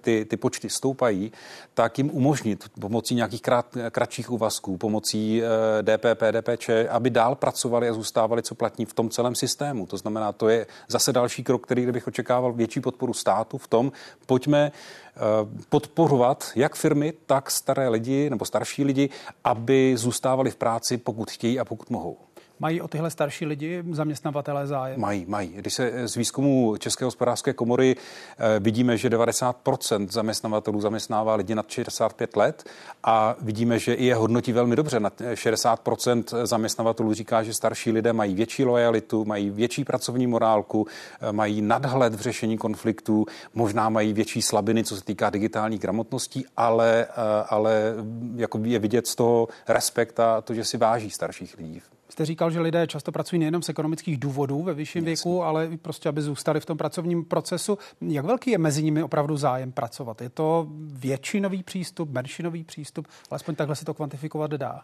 [0.00, 1.32] ty, ty počty stoupají,
[1.74, 7.88] tak jim umožnit pomocí nějakých krát, kratších úvazků, pomocí eh, DPP, DPČ, aby dál pracovali
[7.88, 9.86] a zůstávali, co platní v tom celém systému.
[9.86, 13.92] To znamená, to je zase další krok, který bych očekával větší podporu státu v tom,
[14.26, 15.20] pojďme eh,
[15.68, 19.10] podporovat jak firmy, tak staré lidi nebo starší lidi,
[19.44, 22.16] aby zůstávali v práci, pokud chtějí a pokud mohou.
[22.60, 25.00] Mají o tyhle starší lidi zaměstnavatelé zájem?
[25.00, 25.48] Mají, mají.
[25.48, 31.70] Když se z výzkumu České hospodářské komory eh, vidíme, že 90% zaměstnavatelů zaměstnává lidi nad
[31.70, 32.64] 65 let
[33.04, 35.00] a vidíme, že i je hodnotí velmi dobře.
[35.00, 40.86] Nad 60% zaměstnavatelů říká, že starší lidé mají větší lojalitu, mají větší pracovní morálku,
[41.20, 46.44] eh, mají nadhled v řešení konfliktů, možná mají větší slabiny, co se týká digitálních gramotností,
[46.56, 47.14] ale, eh,
[47.48, 47.94] ale
[48.36, 51.82] jako je vidět z toho respekt a to, že si váží starších lidí.
[52.08, 55.76] Jste říkal, že lidé často pracují nejenom z ekonomických důvodů ve vyšším věku, ale i
[55.76, 57.78] prostě, aby zůstali v tom pracovním procesu.
[58.00, 60.22] Jak velký je mezi nimi opravdu zájem pracovat?
[60.22, 63.08] Je to většinový přístup, menšinový přístup?
[63.30, 64.80] Alespoň takhle se to kvantifikovat dá.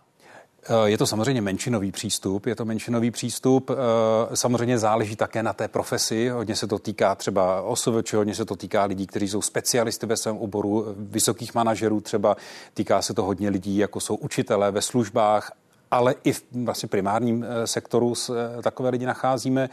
[0.68, 5.52] Eh, Je to samozřejmě menšinový přístup, je to menšinový přístup, eh, samozřejmě záleží také na
[5.52, 9.42] té profesi, hodně se to týká třeba OSVČ, hodně se to týká lidí, kteří jsou
[9.42, 12.36] specialisty ve svém oboru, vysokých manažerů třeba,
[12.74, 15.52] týká se to hodně lidí, jako jsou učitelé ve službách,
[15.94, 19.70] ale i v vlastně primárním eh, sektoru eh, takové lidi nacházíme.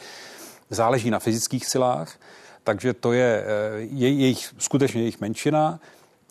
[0.70, 2.20] Záleží na fyzických silách,
[2.64, 5.80] takže to je, eh, je jejich, skutečně jejich menšina.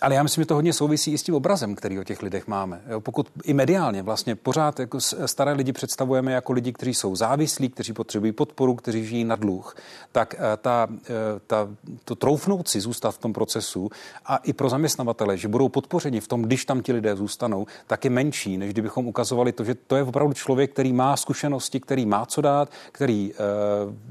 [0.01, 2.46] Ale já myslím, že to hodně souvisí i s tím obrazem, který o těch lidech
[2.48, 2.80] máme.
[2.90, 7.68] Jo, pokud i mediálně vlastně pořád jako staré lidi představujeme jako lidi, kteří jsou závislí,
[7.68, 9.76] kteří potřebují podporu, kteří žijí na dluh,
[10.12, 11.68] tak eh, ta, eh, ta,
[12.05, 13.90] to troufnout si zůstat v tom procesu
[14.26, 18.05] a i pro zaměstnavatele, že budou podpořeni v tom, když tam ti lidé zůstanou, tak
[18.05, 22.07] je menší, než kdybychom ukazovali to, že to je opravdu člověk, který má zkušenosti, který
[22.07, 23.36] má co dát, který eh,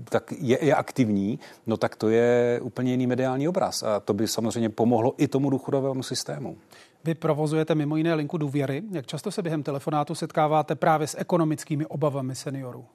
[0.09, 3.83] tak je, je aktivní, no tak to je úplně jiný mediální obraz.
[3.83, 5.49] A to by samozřejmě pomohlo i tomu
[5.79, 6.57] důchodovému systému.
[7.03, 8.83] Vy provozujete mimo jiné linku důvěry.
[8.91, 12.85] Jak často se během telefonátu setkáváte právě s ekonomickými obavami seniorů?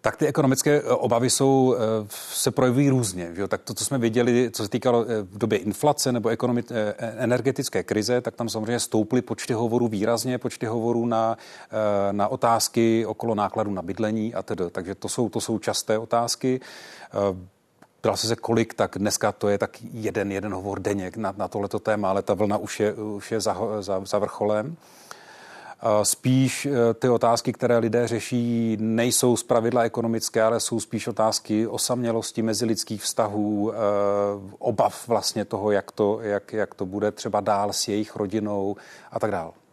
[0.00, 3.32] Tak ty ekonomické eh, obavy jsou, eh, se projevují různě.
[3.34, 3.48] Jo?
[3.48, 6.94] Tak to, co jsme viděli, co se týkalo eh, v době inflace nebo ekonomit, eh,
[6.98, 11.38] energetické krize, tak tam samozřejmě stouply počty hovorů výrazně, počty hovorů na,
[12.12, 14.64] na otázky okolo nákladu na bydlení a tedy.
[14.70, 16.60] Takže to jsou, to jsou časté otázky.
[18.04, 21.78] Ptal se kolik, tak dneska to je tak jeden, jeden hovor denně na, na tohleto
[21.78, 24.76] téma, ale ta vlna už je, už je za, za, za vrcholem.
[26.02, 31.66] Spíš eh, ty otázky, které lidé řeší, nejsou z pravidla ekonomické, ale jsou spíš otázky
[31.66, 33.76] osamělosti mezilidských vztahů, eh,
[34.58, 38.76] obav vlastně toho, jak to, jak, jak to bude třeba dál s jejich rodinou
[39.12, 39.63] a tak dále.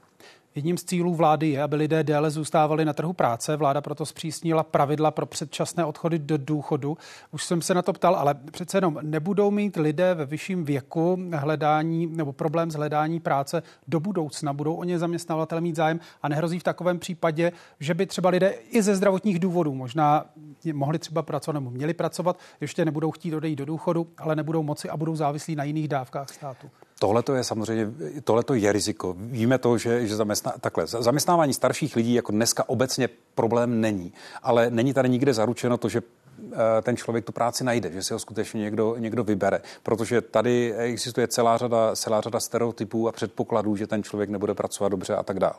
[0.55, 3.57] Jedním z cílů vlády je, aby lidé déle zůstávali na trhu práce.
[3.57, 6.97] Vláda proto zpřísnila pravidla pro předčasné odchody do důchodu.
[7.31, 11.17] Už jsem se na to ptal, ale přece jenom nebudou mít lidé ve vyšším věku
[11.33, 14.53] hledání nebo problém s hledání práce do budoucna.
[14.53, 18.49] Budou o ně zaměstnavatele mít zájem a nehrozí v takovém případě, že by třeba lidé
[18.49, 20.25] i ze zdravotních důvodů možná
[20.73, 24.89] mohli třeba pracovat nebo měli pracovat, ještě nebudou chtít odejít do důchodu, ale nebudou moci
[24.89, 26.69] a budou závislí na jiných dávkách státu.
[27.01, 27.91] Tohle to je samozřejmě,
[28.23, 29.15] tohle to je riziko.
[29.17, 34.69] Víme to, že, že zaměstná, takhle, zaměstnávání starších lidí jako dneska obecně problém není, ale
[34.69, 38.19] není tady nikde zaručeno to, že eh, ten člověk tu práci najde, že si ho
[38.19, 43.87] skutečně někdo, někdo vybere, protože tady existuje celá řada, celá řada stereotypů a předpokladů, že
[43.87, 45.55] ten člověk nebude pracovat dobře a tak dále.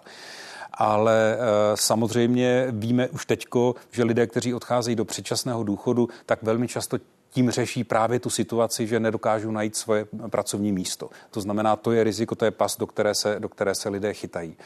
[0.72, 1.38] Ale e,
[1.74, 6.98] samozřejmě víme už teďko, že lidé, kteří odcházejí do předčasného důchodu, tak velmi často
[7.32, 11.10] tím řeší právě tu situaci, že nedokážou najít svoje pracovní místo.
[11.30, 14.14] To znamená, to je riziko, to je pas, do které se, do které se lidé
[14.14, 14.56] chytají.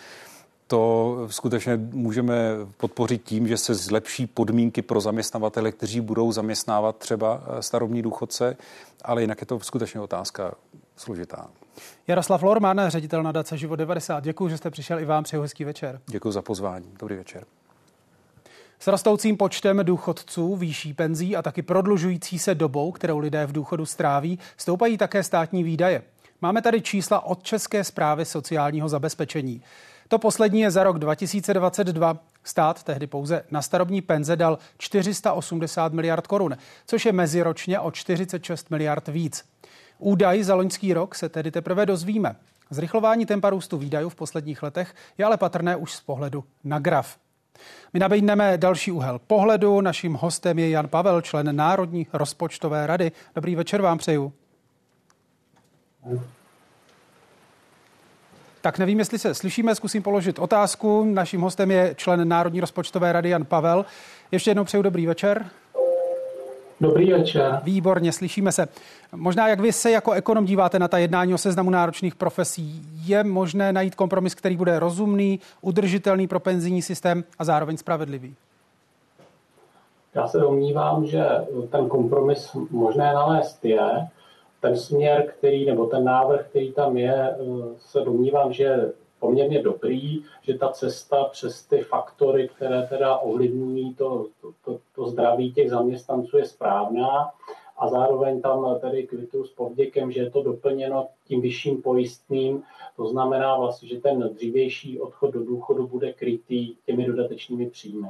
[0.67, 2.35] to skutečně můžeme
[2.77, 8.57] podpořit tím, že se zlepší podmínky pro zaměstnavatele, kteří budou zaměstnávat třeba starobní důchodce,
[9.05, 10.55] ale jinak je to skutečně otázka
[10.97, 11.49] složitá.
[12.07, 14.25] Jaroslav Lorman, ředitel nadace Život 90.
[14.25, 15.25] Děkuji, že jste přišel i vám.
[15.25, 16.01] Přeju hezký večer.
[16.07, 16.87] Děkuji za pozvání.
[16.99, 17.45] Dobrý večer.
[18.79, 23.87] S rostoucím počtem důchodců, výší penzí a taky prodlužující se dobou, kterou lidé v důchodu
[23.87, 26.03] stráví, stoupají také státní výdaje.
[26.41, 29.63] Máme tady čísla od České zprávy sociálního zabezpečení.
[30.09, 32.19] To poslední je za rok 2022.
[32.45, 36.57] Stát tehdy pouze na starobní penze dal 480 miliard korun,
[36.87, 39.45] což je meziročně o 46 miliard víc.
[39.99, 42.37] Údaj za loňský rok se tedy teprve dozvíme.
[42.71, 47.19] Zrychlování tempa růstu výdajů v posledních letech je ale patrné už z pohledu na graf.
[47.93, 49.81] My nabídneme další úhel pohledu.
[49.81, 53.13] Naším hostem je Jan Pavel, člen Národní rozpočtové rady.
[53.35, 54.33] Dobrý večer vám přeju.
[58.61, 61.05] Tak nevím, jestli se slyšíme, zkusím položit otázku.
[61.05, 63.85] Naším hostem je člen Národní rozpočtové rady Jan Pavel.
[64.31, 65.51] Ještě jednou přeju dobrý večer.
[66.81, 67.61] Dobrý večer.
[67.65, 68.69] Výborně, slyšíme se.
[69.13, 73.25] Možná jak vy se jako ekonom díváte na ta jednání o seznamu náročných profesí, je
[73.25, 78.35] možné najít kompromis, který bude rozumný, udržitelný pro penzijní systém a zároveň spravedlivý?
[80.15, 81.25] Já se domnívám, že
[81.71, 83.91] ten kompromis možné nalézt je.
[84.61, 87.37] Ten směr, který, nebo ten návrh, který tam je,
[87.79, 94.27] se domnívám, že poměrně dobrý, že ta cesta přes ty faktory, které teda ovlivňují to,
[94.41, 97.31] to, to, to zdraví těch zaměstnanců je správná.
[97.79, 102.63] A zároveň tam tedy kvitu s povděkem, že je to doplněno tím vyšším pojistným,
[102.97, 108.09] to znamená vlastně, že ten dřívější odchod do důchodu bude krytý těmi dodatečnými příjmy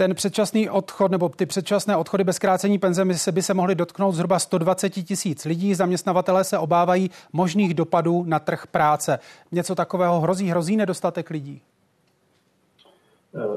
[0.00, 4.14] ten předčasný odchod nebo ty předčasné odchody bez krácení penze se by se mohly dotknout
[4.14, 5.74] zhruba 120 tisíc lidí.
[5.74, 9.18] Zaměstnavatelé se obávají možných dopadů na trh práce.
[9.52, 10.50] Něco takového hrozí?
[10.50, 11.62] Hrozí nedostatek lidí?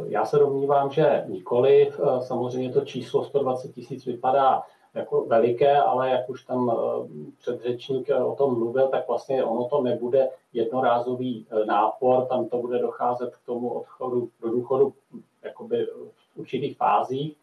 [0.08, 1.92] Já se domnívám, že nikoli.
[2.20, 4.62] Samozřejmě to číslo 120 tisíc vypadá
[4.94, 7.08] jako veliké, ale jak už tam eh,
[7.40, 12.58] předřečník eh, o tom mluvil, tak vlastně ono to nebude jednorázový eh, nápor, tam to
[12.58, 14.94] bude docházet k tomu odchodu do důchodu
[15.44, 15.88] jakoby
[16.36, 17.38] určitých fázích.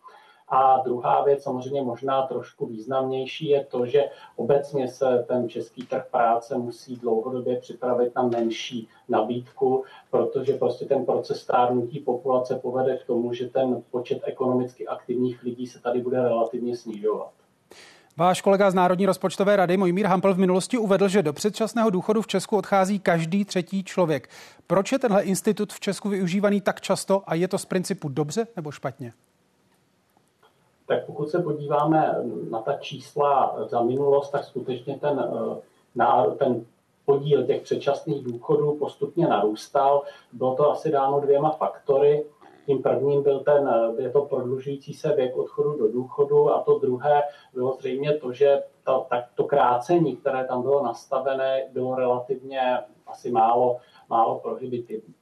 [0.52, 6.06] A druhá věc, samozřejmě možná trošku významnější, je to, že obecně se ten český trh
[6.10, 13.06] práce musí dlouhodobě připravit na menší nabídku, protože prostě ten proces stárnutí populace povede k
[13.06, 17.39] tomu, že ten počet ekonomicky aktivních lidí se tady bude relativně snižovat.
[18.20, 22.22] Váš kolega z Národní rozpočtové rady Mojmír Hampel v minulosti uvedl, že do předčasného důchodu
[22.22, 24.28] v Česku odchází každý třetí člověk.
[24.66, 28.46] Proč je tenhle institut v Česku využívaný tak často a je to z principu dobře
[28.56, 29.12] nebo špatně?
[30.86, 32.14] Tak pokud se podíváme
[32.50, 35.60] na ta čísla za minulost, tak skutečně ten, eh,
[35.94, 36.64] na, ten
[37.04, 40.02] podíl těch předčasných důchodů postupně narůstal.
[40.32, 42.24] Bylo to asi dáno dvěma faktory.
[42.70, 47.22] Tím prvním byl ten, je to prodlužující se věk odchodu do důchodu a to druhé
[47.54, 53.30] bylo zřejmě to, že to, tak to krácení, které tam bylo nastavené, bylo relativně asi
[53.30, 53.76] málo,
[54.08, 55.14] málo prohibitivní.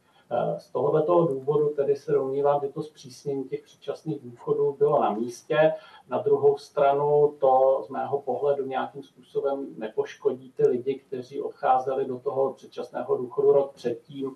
[0.58, 5.72] Z tohoto důvodu tedy se domnívám, že to zpřísnění těch předčasných důchodů bylo na místě.
[6.08, 12.18] Na druhou stranu to z mého pohledu nějakým způsobem nepoškodí ty lidi, kteří odcházeli do
[12.18, 14.34] toho předčasného důchodu rok předtím,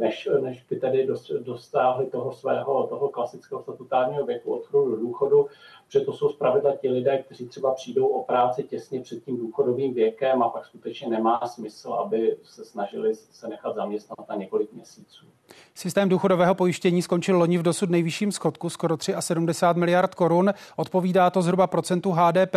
[0.00, 1.08] než, než by tedy
[1.40, 5.46] dostáhli toho svého, toho klasického statutárního věku odchodu do důchodu,
[5.86, 9.94] protože to jsou zpravidla ti lidé, kteří třeba přijdou o práci těsně před tím důchodovým
[9.94, 15.26] věkem a pak skutečně nemá smysl, aby se snažili se nechat zaměstnat na několik měsíců.
[15.74, 20.54] Systém důchodového pojištění skončil loni v dosud nejvyšším schodku, skoro 73 miliard korun.
[20.76, 22.54] Odpovídá to zhruba procentu HDP.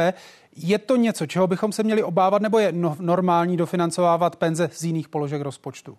[0.55, 4.84] Je to něco, čeho bychom se měli obávat, nebo je no, normální dofinancovávat penze z
[4.84, 5.97] jiných položek rozpočtu?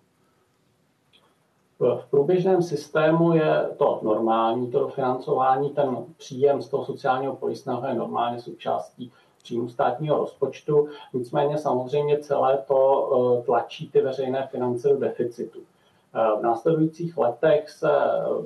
[1.79, 7.93] V průběžném systému je to normální, to dofinancování, ten příjem z toho sociálního pojistného je
[7.93, 9.11] normálně součástí
[9.43, 10.87] příjmu státního rozpočtu.
[11.13, 13.09] Nicméně samozřejmě celé to
[13.39, 15.59] eh, tlačí ty veřejné finance do deficitu.
[15.59, 17.91] Eh, v následujících letech se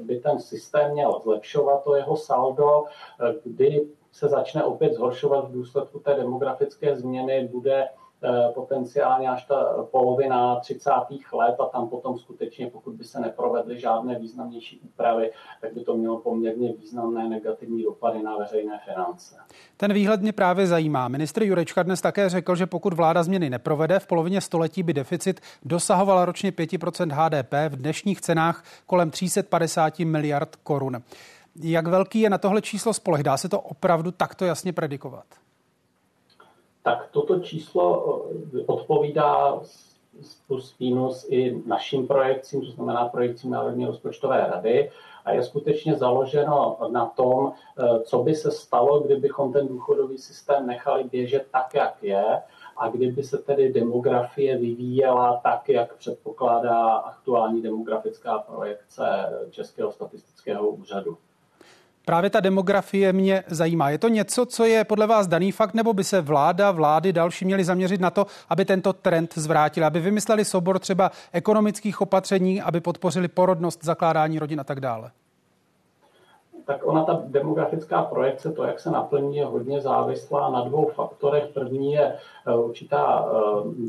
[0.01, 5.53] by ten systém měl zlepšovat, to jeho saldo, eh, kdy se začne opět zhoršovat v
[5.53, 7.87] důsledku té demografické změny, bude
[8.53, 10.91] potenciálně až ta polovina 30.
[11.33, 15.97] let a tam potom skutečně, pokud by se neprovedly žádné významnější úpravy, tak by to
[15.97, 19.35] mělo poměrně významné negativní dopady na veřejné finance.
[19.77, 21.07] Ten výhled mě právě zajímá.
[21.07, 25.41] Ministr Jurečka dnes také řekl, že pokud vláda změny neprovede, v polovině století by deficit
[25.63, 31.01] dosahoval ročně 5% HDP, v dnešních cenách kolem 350 miliard korun.
[31.55, 33.23] Jak velký je na tohle číslo spoleh?
[33.23, 35.25] Dá se to opravdu takto jasně predikovat?
[36.89, 37.85] Tak toto číslo
[38.57, 39.61] eh, odpovídá
[40.47, 44.91] plus minus i našim projekcím, to znamená projekcím Národní rozpočtové rady
[45.25, 50.67] a je skutečně založeno na tom, eh, co by se stalo, kdybychom ten důchodový systém
[50.67, 52.41] nechali běžet tak, jak je
[52.77, 59.05] a kdyby se tedy demografie vyvíjela tak, jak předpokládá aktuální demografická projekce
[59.49, 61.17] Českého statistického úřadu.
[62.05, 63.89] Právě ta demografie mě zajímá.
[63.89, 67.45] Je to něco, co je podle vás daný fakt, nebo by se vláda, vlády další
[67.45, 72.81] měly zaměřit na to, aby tento trend zvrátili, aby vymysleli soubor třeba ekonomických opatření, aby
[72.81, 75.11] podpořili porodnost, zakládání rodin a tak dále?
[76.69, 81.47] Tak ona ta demografická projekce, to, jak se naplní, je hodně závislá na dvou faktorech.
[81.53, 82.15] První je
[82.47, 83.37] eh, určitá eh,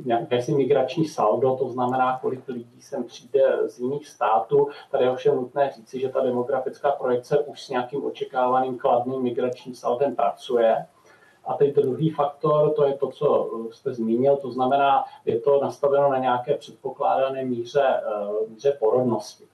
[0.06, 4.68] jakési migrační saldo, to znamená, kolik lidí sem přijde z jiných států.
[4.90, 9.74] Tady je ovšem nutné říci, že ta demografická projekce už s nějakým očekávaným kladným migračním
[9.74, 10.86] saldem pracuje.
[11.44, 16.10] A teď druhý faktor, to je to, co jste zmínil, to znamená, je to nastaveno
[16.10, 19.44] na nějaké předpokládané míře, eh, míře porodnosti.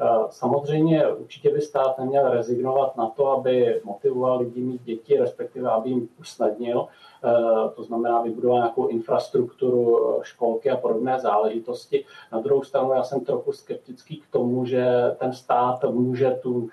[0.00, 5.70] Eh, samozřejmě určitě by stát neměl rezignovat na to, aby motivoval lidi mít děti, respektive
[5.70, 6.86] aby jim usnadnil.
[7.24, 12.04] Eh, to znamená vybudoval nějakou infrastrukturu, eh, školky a podobné záležitosti.
[12.32, 16.68] Na druhou stranu já jsem trochu skeptický k tomu, že ten stát může tu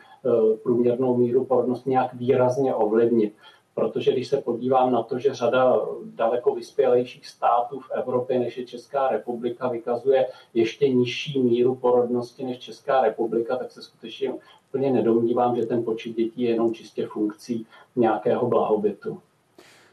[0.64, 3.34] průměrnou míru porodnosti nějak výrazně ovlivnit
[3.82, 8.66] protože když se podívám na to, že řada daleko vyspělejších států v Evropě, než je
[8.66, 14.34] Česká republika, vykazuje ještě nižší míru porodnosti než Česká republika, tak se skutečně
[14.70, 17.66] úplně nedomnívám, že ten počet dětí je jenom čistě funkcí
[17.96, 19.20] nějakého blahobytu.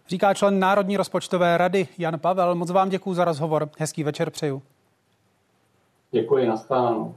[0.09, 2.55] Říká člen Národní rozpočtové rady Jan Pavel.
[2.55, 3.69] Moc vám děkuji za rozhovor.
[3.79, 4.63] Hezký večer přeju.
[6.11, 7.15] Děkuji, nashledanou.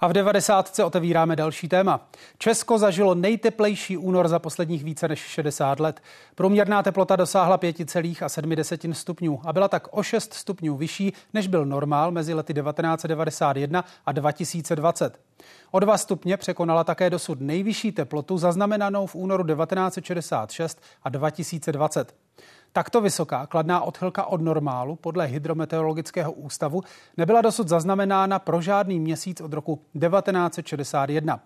[0.00, 0.80] A v 90.
[0.84, 2.08] otevíráme další téma.
[2.38, 6.00] Česko zažilo nejteplejší únor za posledních více než 60 let.
[6.34, 12.10] Průměrná teplota dosáhla 5,7 stupňů a byla tak o 6 stupňů vyšší, než byl normál
[12.10, 15.20] mezi lety 1991 a 2020.
[15.70, 22.25] O 2 stupně překonala také dosud nejvyšší teplotu zaznamenanou v únoru 1966 a 2020.
[22.76, 26.82] Takto vysoká kladná odchylka od normálu podle Hydrometeorologického ústavu
[27.16, 31.40] nebyla dosud zaznamenána pro žádný měsíc od roku 1961.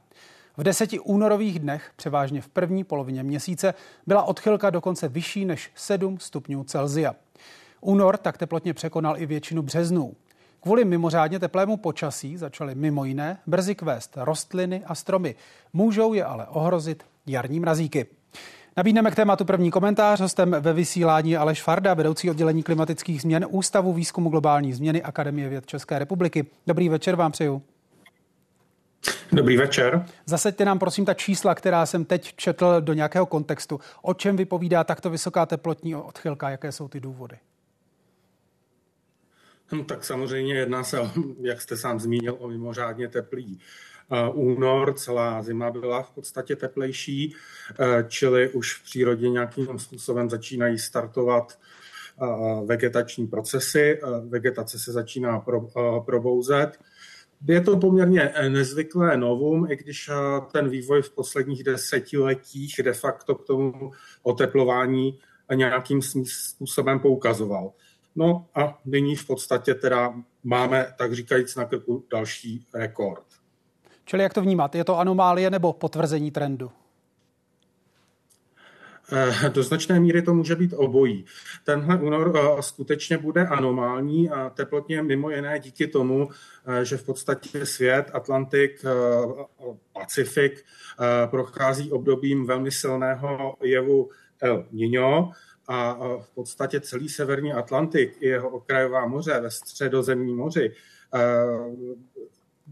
[0.56, 3.74] V deseti únorových dnech, převážně v první polovině měsíce,
[4.06, 7.14] byla odchylka dokonce vyšší než 7 stupňů Celzia.
[7.80, 10.16] Únor tak teplotně překonal i většinu březnů.
[10.60, 15.34] Kvůli mimořádně teplému počasí začaly mimo jiné brzy kvést rostliny a stromy.
[15.72, 18.06] Můžou je ale ohrozit jarní mrazíky.
[18.76, 20.20] Nabídneme k tématu první komentář.
[20.20, 25.66] Hostem ve vysílání Aleš Farda, vedoucí oddělení klimatických změn Ústavu výzkumu globální změny Akademie věd
[25.66, 26.46] České republiky.
[26.66, 27.62] Dobrý večer vám přeju.
[29.32, 30.06] Dobrý večer.
[30.26, 33.80] Zasaďte nám prosím ta čísla, která jsem teď četl do nějakého kontextu.
[34.02, 36.50] O čem vypovídá takto vysoká teplotní odchylka?
[36.50, 37.36] Jaké jsou ty důvody?
[39.72, 41.10] No, tak samozřejmě jedná se, o,
[41.40, 43.60] jak jste sám zmínil, o mimořádně teplý
[44.32, 47.34] únor, celá zima byla v podstatě teplejší,
[47.80, 51.56] e, čili už v přírodě nějakým způsobem začínají startovat e,
[52.66, 55.44] vegetační procesy, vegetace se začíná
[56.04, 56.78] probouzet.
[57.48, 60.10] Je to poměrně nezvyklé novum, i když
[60.52, 63.92] ten vývoj v posledních desetiletích de facto k tomu
[64.22, 65.18] oteplování
[65.54, 67.72] nějakým způsobem poukazoval.
[68.16, 73.24] No a nyní v podstatě teda máme, tak říkajíc, na krku další rekord.
[74.10, 74.74] Čili jak to vnímat?
[74.74, 76.70] Je to anomálie nebo potvrzení trendu?
[79.12, 81.24] Eh, do značné míry to může být obojí.
[81.64, 86.28] Tenhle únor eh, skutečně bude anomální a teplotně mimo jiné díky tomu,
[86.66, 88.84] eh, že v podstatě svět, Atlantik,
[89.92, 90.64] Pacifik
[91.30, 95.30] prochází obdobím velmi silného jevu El Niño
[95.68, 100.72] a v podstatě celý severní Atlantik i jeho okrajová moře ve středozemní moři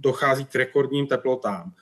[0.00, 1.72] dochází k rekordním teplotám.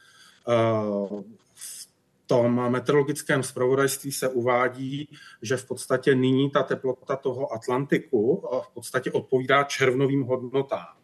[0.48, 1.22] Eh,
[1.54, 1.88] v
[2.26, 5.08] tom meteorologickém zpravodajství se uvádí,
[5.42, 10.96] že v podstatě nyní ta teplota toho Atlantiku eh, v podstatě odpovídá červnovým hodnotám.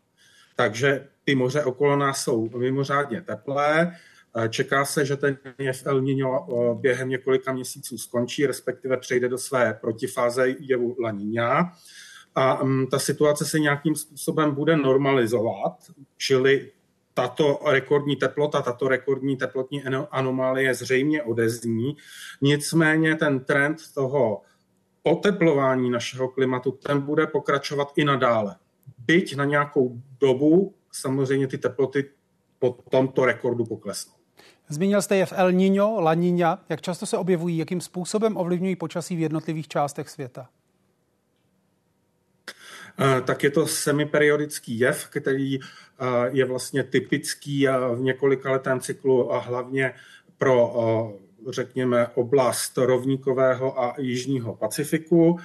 [0.56, 3.96] Takže ty moře okolo nás jsou mimořádně teplé.
[4.36, 6.46] Eh, čeká se, že ten jev El Niño
[6.80, 11.72] během několika měsíců skončí, respektive přejde do své protifáze jevu La Niña.
[12.34, 15.76] A mm, ta situace se nějakým způsobem bude normalizovat,
[16.16, 16.70] čili
[17.14, 21.96] tato rekordní teplota, tato rekordní teplotní anomálie zřejmě odezní.
[22.40, 24.42] Nicméně ten trend toho
[25.02, 28.56] oteplování našeho klimatu, ten bude pokračovat i nadále.
[29.06, 32.10] Byť na nějakou dobu samozřejmě ty teploty
[32.58, 34.14] po tomto rekordu poklesnou.
[34.68, 36.58] Zmínil jste je v El Niño, La Niña.
[36.68, 40.48] Jak často se objevují, jakým způsobem ovlivňují počasí v jednotlivých částech světa?
[43.24, 45.59] Tak je to semiperiodický jev, který
[46.30, 49.94] je vlastně typický v několika letém cyklu a hlavně
[50.38, 50.72] pro,
[51.48, 55.38] řekněme, oblast rovníkového a jižního Pacifiku.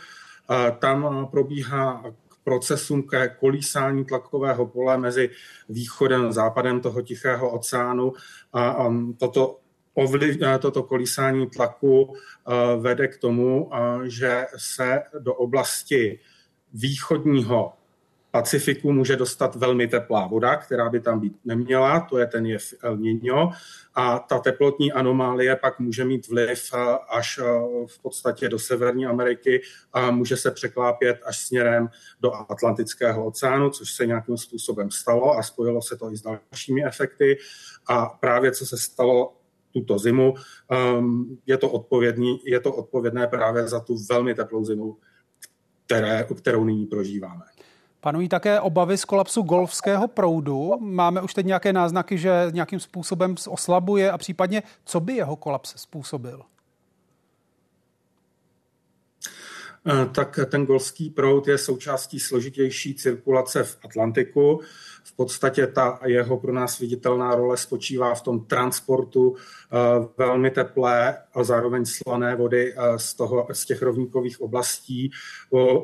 [0.79, 2.03] Tam probíhá
[2.43, 5.29] procesům ke kolísání tlakového pole mezi
[5.69, 8.13] východem a západem toho Tichého oceánu
[8.53, 9.59] a toto
[9.93, 12.15] ovliv, toto kolísání tlaku
[12.79, 13.71] vede k tomu,
[14.03, 16.19] že se do oblasti
[16.73, 17.73] východního
[18.31, 22.73] Pacifiku může dostat velmi teplá voda, která by tam být neměla, to je ten jev
[22.83, 23.51] El Niño,
[23.95, 27.43] a ta teplotní anomálie pak může mít vliv eh, až eh,
[27.87, 29.61] v podstatě do Severní Ameriky
[29.93, 31.89] a může se překlápět až směrem
[32.21, 36.85] do Atlantického oceánu, což se nějakým způsobem stalo a spojilo se to i s dalšími
[36.85, 37.37] efekty.
[37.87, 39.33] A právě co se stalo
[39.73, 40.33] tuto zimu,
[40.71, 44.97] ehm, je to, odpovědný, je to odpovědné právě za tu velmi teplou zimu,
[45.87, 47.45] které, kterou nyní prožíváme.
[47.99, 50.71] Panují také obavy z kolapsu golfského proudu.
[50.79, 55.73] Máme už teď nějaké náznaky, že nějakým způsobem oslabuje a případně co by jeho kolaps
[55.75, 56.41] způsobil?
[59.21, 59.76] Eh,
[60.11, 64.59] tak ten golfský proud je součástí složitější cirkulace v Atlantiku.
[65.17, 69.77] Podstatě ta jeho pro nás viditelná role spočívá v tom transportu eh,
[70.17, 75.11] velmi teplé a zároveň slané vody eh, z, toho, z těch rovníkových oblastí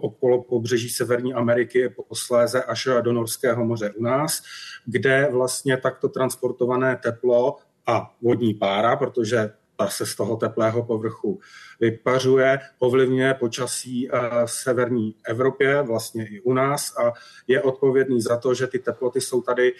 [0.01, 4.43] okolo pobřeží Severní Ameriky posléze až do Norského moře u nás,
[4.85, 11.39] kde vlastně takto transportované teplo a vodní pára, protože ta se z toho teplého povrchu
[11.79, 17.13] vypařuje, ovlivňuje počasí v eh, severní Evropě, vlastně i u nás a
[17.47, 19.73] je odpovědný za to, že ty teploty jsou tady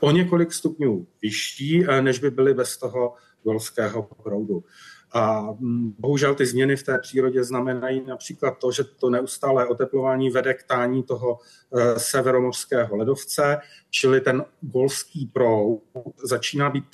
[0.00, 4.64] o několik stupňů vyšší, eh, než by byly bez toho golského proudu.
[5.14, 5.48] A
[5.98, 10.62] bohužel ty změny v té přírodě znamenají například to, že to neustálé oteplování vede k
[10.62, 11.38] tání toho
[11.72, 13.58] e, severomorského ledovce,
[13.90, 15.82] čili ten golský proud
[16.24, 16.84] začíná být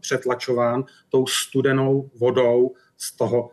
[0.00, 3.50] přetlačován tou studenou vodou z toho,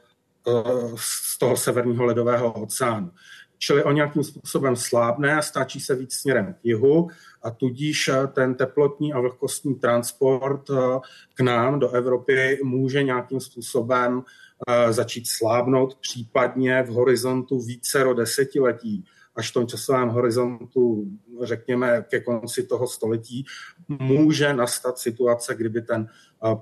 [0.47, 0.51] e,
[0.95, 3.11] z toho severního ledového oceánu.
[3.57, 7.09] Čili o nějakým způsobem slábne a stáčí se víc směrem k jihu
[7.43, 10.99] a tudíž eh, ten teplotní a vlhkostní transport eh,
[11.33, 14.23] k nám do Evropy může nějakým způsobem
[14.67, 21.07] eh, začít slábnout, případně v horizontu vícero desetiletí až v tom časovém horizontu,
[21.43, 23.45] řekněme, ke konci toho století,
[23.87, 26.07] může nastat situace, kdyby ten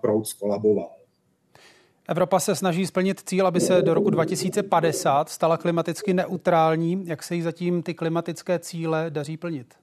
[0.01, 0.89] proud skolaboval.
[2.09, 7.03] Evropa se snaží splnit cíl, aby se do roku 2050 stala klimaticky neutrální.
[7.07, 9.73] Jak se jí zatím ty klimatické cíle daří plnit?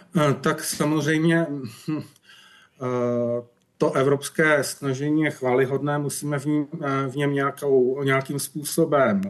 [0.41, 1.47] tak samozřejmě
[1.87, 2.01] hm,
[2.81, 3.43] eh,
[3.77, 9.21] to evropské snažení je chválihodné, musíme v, ní, eh, v něm nějakou, nějakým způsobem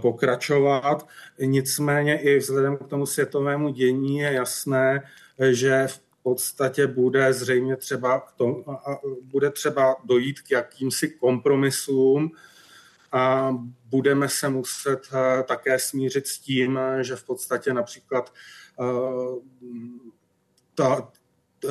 [0.00, 1.08] pokračovat.
[1.38, 5.02] Nicméně i vzhledem k tomu světovému dění je jasné,
[5.50, 8.64] že v podstatě bude zřejmě třeba, k tomu,
[9.22, 12.30] bude třeba dojít k jakýmsi kompromisům
[13.12, 13.54] a
[13.84, 18.65] budeme se muset eh, také smířit s tím, že v podstatě například eh,
[20.74, 21.08] ta,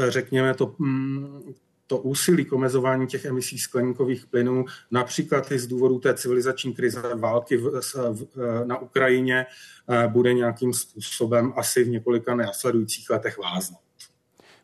[0.10, 1.54] řekněme, to, mm,
[1.88, 7.02] to úsilí k omezování těch emisí skleníkových plynů, například i z důvodu té civilizační krize
[7.16, 7.82] války v,
[8.12, 8.28] v,
[8.66, 9.46] na Ukrajině,
[9.90, 13.80] eh, bude nějakým způsobem asi v několika následujících letech váznout.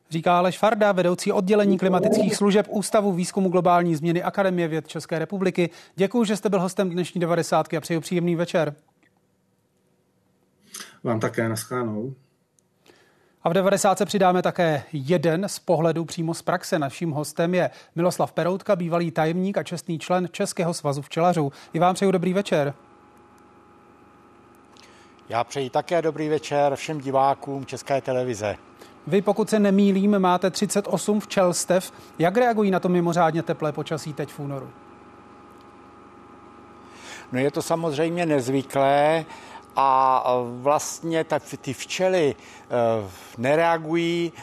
[0.10, 5.70] Říká Aleš Farda, vedoucí oddělení klimatických služeb Ústavu výzkumu globální změny Akademie věd České republiky.
[5.96, 8.76] Děkuji, že jste byl hostem dnešní 90 a přeju příjemný večer.
[11.04, 12.16] Vám také naschánou.
[13.44, 16.80] A v 90 se přidáme také jeden z pohledů přímo z praxe.
[16.80, 21.52] Naším hostem je Miloslav Peroutka, bývalý tajemník a čestný člen Českého svazu včelařů.
[21.74, 22.74] I vám přeju dobrý večer.
[25.30, 28.56] Já přeji také dobrý večer všem divákům České televize.
[29.08, 31.92] Vy, pokud se nemýlím, máte 38 včelstev.
[32.20, 34.70] Jak reagují na to mimořádně teplé počasí teď v únoru?
[37.32, 39.26] No je to samozřejmě nezvyklé
[39.76, 41.24] a vlastně
[41.58, 44.34] ty včely eh, nereagují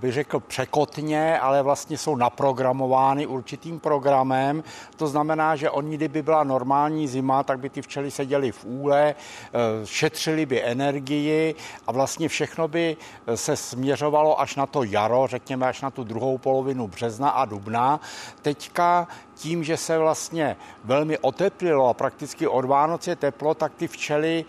[0.00, 4.64] bych řekl překotně, ale vlastně jsou naprogramovány určitým programem.
[4.96, 9.14] To znamená, že oni, kdyby byla normální zima, tak by ty včely seděly v úle,
[9.14, 11.54] eh, šetřili by energii
[11.86, 12.96] a vlastně všechno by
[13.26, 17.44] eh, se směřovalo až na to jaro, řekněme až na tu druhou polovinu března a
[17.44, 18.00] dubna.
[18.42, 23.88] Teďka tím, že se vlastně velmi oteplilo a prakticky od Vánoc je teplo, tak ty
[23.88, 24.44] včely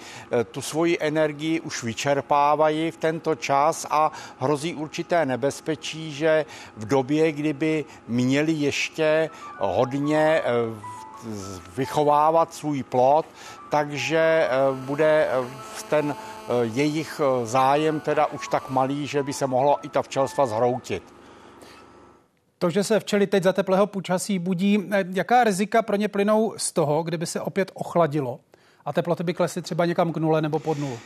[0.52, 6.45] tu svoji energii už vyčerpávají v tento čas a hrozí určitě určité nebezpečí, že
[6.77, 10.41] v době, kdyby měli ještě hodně
[11.77, 13.25] vychovávat svůj plod,
[13.69, 15.27] takže bude
[15.89, 16.15] ten
[16.61, 21.03] jejich zájem teda už tak malý, že by se mohlo i ta včelstva zhroutit.
[22.59, 26.53] To, že se včely teď za teplého počasí budí, eh, jaká rizika pro ně plynou
[26.57, 28.39] z toho, kdyby se opět ochladilo
[28.85, 30.99] a teploty by klesly třeba někam k nule nebo pod nulu?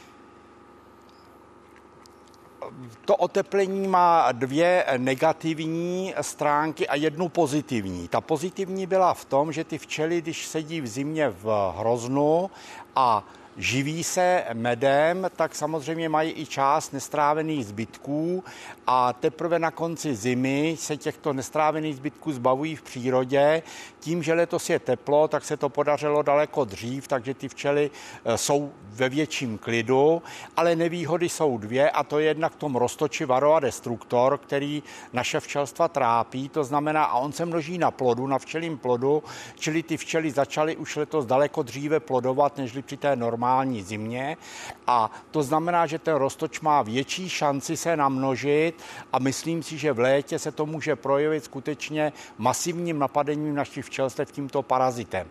[3.06, 8.08] To oteplení má dvě negativní stránky a jednu pozitivní.
[8.08, 12.52] Ta pozitivní byla v tom, že ty včely, když sedí v zimě v hroznu
[12.96, 13.24] a
[13.58, 18.44] živí se medem, tak samozřejmě mají i část nestrávených zbytků
[18.88, 23.64] a teprve na konci zimy se těchto nestrávených zbytků zbavují v přírodě.
[24.00, 27.92] Tím, že letos je teplo, tak se to podařilo daleko dřív, takže ty včely
[28.26, 30.22] e, jsou ve větším klidu,
[30.58, 35.40] ale nevýhody jsou dvě a to je jednak v tom roztoči varoa destruktor, který naše
[35.40, 39.24] včelstva trápí, to znamená, a on se množí na plodu, na včelím plodu,
[39.60, 44.38] čili ty včely začaly už letos daleko dříve plodovat, nežli při té normální zimě.
[44.88, 48.73] A to znamená, že ten roztoč má větší šanci se namnožit
[49.14, 54.32] a myslím si, že v létě se to může projevit skutečně masivním napadením našich včelstev
[54.32, 55.28] tímto parazitem.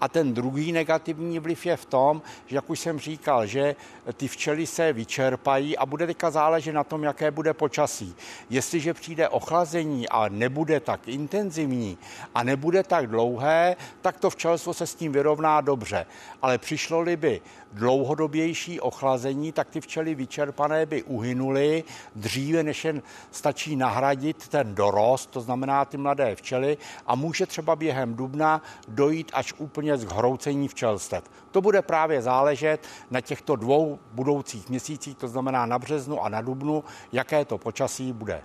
[0.00, 3.76] A ten druhý negativní vliv je v tom, že jak už jsem říkal, že
[4.16, 8.14] ty včely se vyčerpají a bude teďka záležet na tom, jaké bude počasí.
[8.50, 11.98] Jestliže přijde ochlazení a nebude tak intenzivní
[12.34, 16.06] a nebude tak dlouhé, tak to včelstvo se s tím vyrovná dobře.
[16.42, 17.40] Ale přišlo-li by
[17.72, 25.30] dlouhodobější ochlazení, tak ty včely vyčerpané by uhynuly dříve, než jen stačí nahradit ten dorost,
[25.30, 30.68] to znamená ty mladé včely a může třeba během dubna dojít až úplně k hroucení
[30.68, 31.24] včelstev.
[31.50, 36.40] To bude právě záležet na těchto dvou budoucích měsících, to znamená na březnu a na
[36.40, 38.42] dubnu, jaké to počasí bude.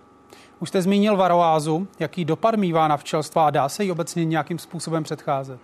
[0.60, 1.88] Už jste zmínil varoázu.
[2.00, 5.60] Jaký dopad mývá na včelstva a dá se jí obecně nějakým způsobem předcházet?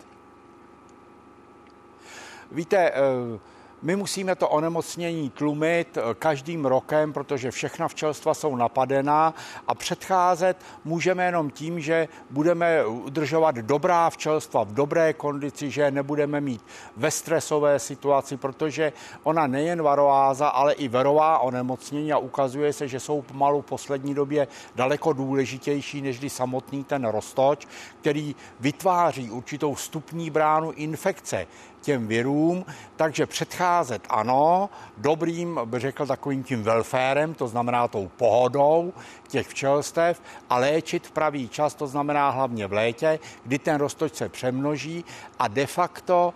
[2.51, 3.39] Víte, uh,
[3.81, 9.33] my musíme to onemocnění tlumit eh, každým rokem, protože všechna včelstva jsou napadená
[9.67, 16.41] a předcházet můžeme jenom tím, že budeme udržovat dobrá včelstva v dobré kondici, že nebudeme
[16.41, 16.65] mít
[16.97, 22.99] ve stresové situaci, protože ona nejen varoáza, ale i verová onemocnění a ukazuje se, že
[22.99, 27.67] jsou pomalu v poslední době daleko důležitější než samotný ten roztoč,
[28.01, 31.47] který vytváří určitou vstupní bránu infekce
[31.81, 32.65] těm virům,
[32.95, 38.93] takže předcházet ano, dobrým, řekl takovým tím welfarem, to znamená tou pohodou
[39.27, 44.13] těch včelstev a léčit v pravý čas, to znamená hlavně v létě, kdy ten roztoč
[44.15, 45.05] se přemnoží
[45.39, 46.33] a de facto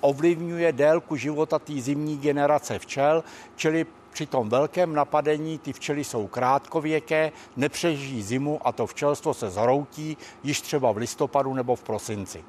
[0.00, 3.24] ovlivňuje délku života té zimní generace včel,
[3.56, 9.50] čili při tom velkém napadení ty včely jsou krátkověké, nepřežijí zimu a to včelstvo se
[9.50, 12.44] zhroutí již třeba v listopadu nebo v prosinci.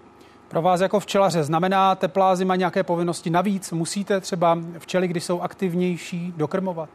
[0.49, 3.71] Pro vás jako včelaře znamená teplá zima nějaké povinnosti navíc?
[3.71, 6.89] Musíte třeba včely, když jsou aktivnější, dokrmovat?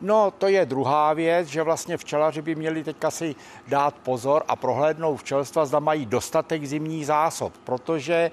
[0.00, 3.34] No, to je druhá věc, že vlastně včelaři by měli teďka si
[3.68, 8.30] dát pozor a prohlédnout včelstva, zda mají dostatek zimních zásob, protože eh,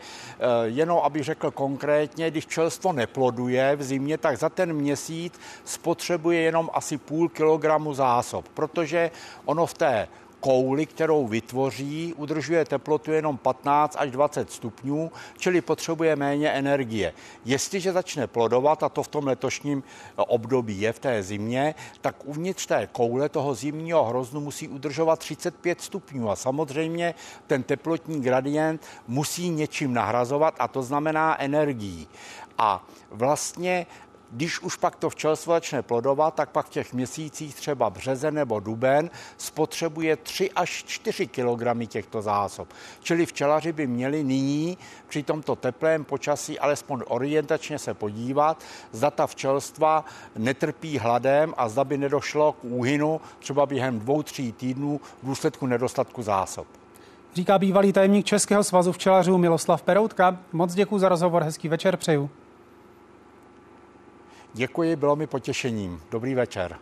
[0.66, 6.70] jenom, aby řekl konkrétně, když včelstvo neploduje v zimě, tak za ten měsíc spotřebuje jenom
[6.74, 9.12] asi půl kilogramu zásob, protože
[9.46, 10.08] ono v té
[10.40, 17.14] kouli, kterou vytvoří, udržuje teplotu jenom 15 až 20 stupňů, čili potřebuje méně energie.
[17.46, 19.84] Jestliže začne plodovat, a to v tom letošním
[20.16, 25.82] období je v té zimě, tak uvnitř té koule toho zimního hroznu musí udržovat 35
[25.82, 27.16] stupňů a samozřejmě
[27.48, 32.08] ten teplotní gradient musí něčím nahrazovat a to znamená energií.
[32.58, 33.86] A vlastně
[34.32, 38.60] když už pak to včelstvo začne plodovat, tak pak v těch měsících třeba březen nebo
[38.60, 42.68] duben spotřebuje 3 až 4 kg těchto zásob.
[43.04, 44.78] Čili včelaři by měli nyní
[45.08, 50.06] při tomto teplém počasí alespoň orientačně se podívat, zda ta včelstva
[50.36, 55.66] netrpí hladem a zda by nedošlo k úhynu třeba během dvou, tří týdnů v důsledku
[55.66, 56.68] nedostatku zásob.
[57.36, 60.38] Říká bývalý tajemník Českého svazu včelařů Miloslav Peroutka.
[60.52, 62.30] Moc děkuji za rozhovor, hezký večer přeju.
[64.54, 66.02] Děkuji, bylo mi potěšením.
[66.12, 66.76] Dobrý večer.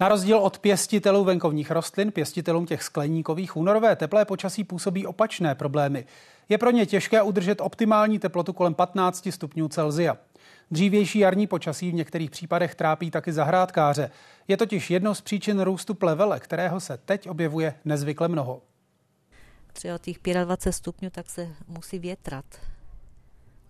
[0.00, 6.06] Na rozdíl od pěstitelů venkovních rostlin, pěstitelům těch skleníkových únorové teplé počasí působí opačné problémy.
[6.48, 10.16] Je pro ně těžké udržet optimální teplotu kolem 15 stupňů Celzia.
[10.70, 14.10] Dřívější jarní počasí v některých případech trápí taky zahrádkáře.
[14.48, 18.62] Je totiž jedno z příčin růstu plevele, kterého se teď objevuje nezvykle mnoho.
[19.72, 22.44] Třeba těch 25 stupňů, tak se musí větrat,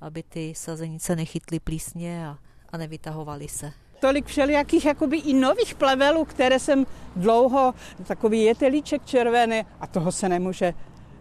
[0.01, 2.39] aby ty sazenice nechytly plísně a
[2.77, 3.73] a nevytahovali se.
[4.01, 6.87] Tolik všelijakých jakoby i nových plevelů, které jsem
[7.17, 7.75] dlouho,
[8.07, 10.75] takový jetelíček červený a toho se nemůže,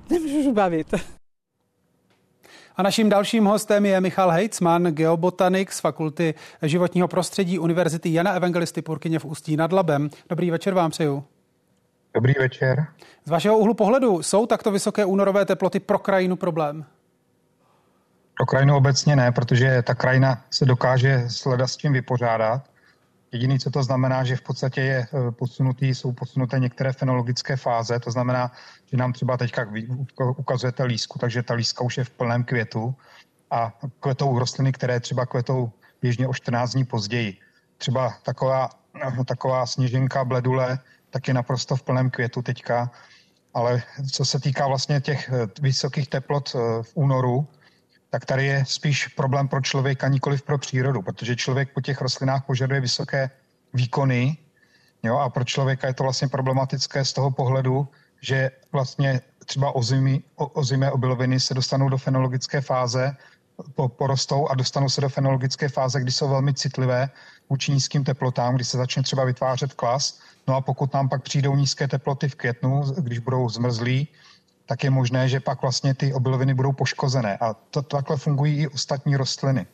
[0.10, 0.94] nemůžu bavit.
[2.76, 8.82] A naším dalším hostem je Michal Hejcman, geobotanik z Fakulty životního prostředí Univerzity Jana Evangelisty
[8.82, 10.10] Purkyně v Ústí nad Labem.
[10.30, 11.23] Dobrý večer vám přeju.
[12.14, 12.88] Dobrý večer.
[13.26, 16.86] Z vašeho úhlu pohledu jsou takto vysoké únorové teploty pro krajinu problém?
[18.37, 22.69] Pro krajinu obecně ne, protože ta krajina se dokáže sledat s tím vypořádat.
[23.31, 27.99] Jediný, co to znamená, že v podstatě je eh, posunutý, jsou posunuté některé fenologické fáze,
[27.99, 28.51] to znamená,
[28.91, 29.67] že nám třeba teďka
[30.17, 32.95] ukazujete lísku, takže ta líska už je v plném květu
[33.51, 35.71] a kvetou rostliny, které třeba kvetou
[36.01, 37.37] běžně o 14 dní později.
[37.77, 38.69] Třeba taková,
[39.25, 40.79] taková sněženka bledule,
[41.09, 42.91] tak je naprosto v plném květu teďka,
[43.53, 47.47] ale co se týká vlastně těch eh, vysokých teplot eh, v únoru,
[48.15, 52.45] tak tady je spíš problém pro člověka, nikoliv pro přírodu, protože člověk po těch rostlinách
[52.45, 53.29] požaduje vysoké
[53.73, 54.37] výkony
[55.03, 57.87] jo, a pro člověka je to vlastně problematické z toho pohledu,
[58.21, 63.15] že vlastně třeba ozimy, ozimé obiloviny se dostanou do fenologické fáze,
[63.75, 67.09] po, porostou a dostanou se do fenologické fáze, kdy jsou velmi citlivé
[67.49, 70.19] vůči nízkým teplotám, kdy se začne třeba vytvářet klas.
[70.47, 74.07] No a pokud nám pak přijdou nízké teploty v květnu, když budou zmrzlí,
[74.65, 77.37] tak je možné, že pak vlastně ty obiloviny budou poškozené.
[77.37, 79.65] A to, takhle fungují i ostatní rostliny.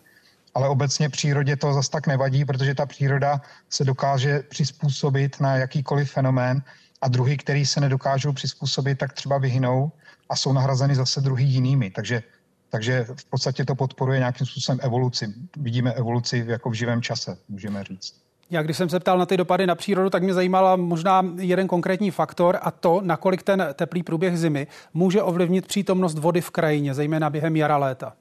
[0.54, 6.12] Ale obecně přírodě to zase tak nevadí, protože ta příroda se dokáže přizpůsobit na jakýkoliv
[6.12, 6.64] fenomén
[7.02, 9.92] a druhy, který se nedokážou přizpůsobit, tak třeba vyhynou
[10.30, 11.90] a jsou nahrazeny zase druhy jinými.
[11.90, 12.24] Takže,
[12.70, 15.34] takže v podstatě to podporuje nějakým způsobem evoluci.
[15.58, 18.31] Vidíme evoluci jako v živém čase, můžeme říct.
[18.52, 21.68] Já když jsem se ptal na ty dopady na přírodu, tak mě zajímala možná jeden
[21.68, 26.94] konkrétní faktor a to, nakolik ten teplý průběh zimy může ovlivnit přítomnost vody v krajině,
[26.94, 28.14] zejména během jara léta.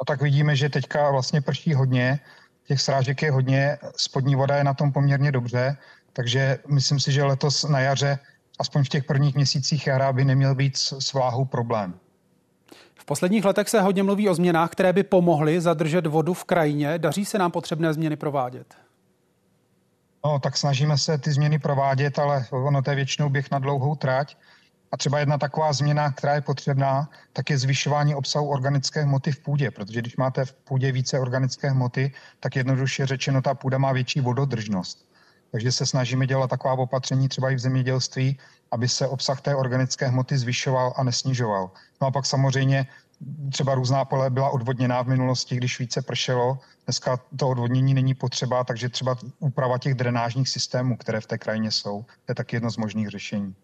[0.00, 2.20] No tak vidíme, že teďka vlastně prší hodně,
[2.66, 5.76] těch srážek je hodně, spodní voda je na tom poměrně dobře,
[6.12, 8.18] takže myslím si, že letos na jaře,
[8.58, 11.94] aspoň v těch prvních měsících jara, by neměl být s vláhou problém.
[12.94, 16.98] V posledních letech se hodně mluví o změnách, které by pomohly zadržet vodu v krajině.
[16.98, 18.87] Daří se nám potřebné změny provádět?
[20.24, 23.94] No, tak snažíme se ty změny provádět, ale ono to je většinou běh na dlouhou
[23.94, 24.36] trať.
[24.92, 29.40] A třeba jedna taková změna, která je potřebná, tak je zvyšování obsahu organické hmoty v
[29.40, 33.92] půdě, protože když máte v půdě více organické hmoty, tak jednoduše řečeno ta půda má
[33.92, 35.08] větší vododržnost.
[35.52, 38.38] Takže se snažíme dělat taková opatření třeba i v zemědělství,
[38.70, 41.70] aby se obsah té organické hmoty zvyšoval a nesnižoval.
[42.00, 42.86] No a pak samozřejmě
[43.52, 46.58] třeba různá pole byla odvodněná v minulosti, když více pršelo.
[46.86, 51.70] Dneska to odvodnění není potřeba, takže třeba úprava těch drenážních systémů, které v té krajině
[51.70, 53.54] jsou, je taky jedno z možných řešení.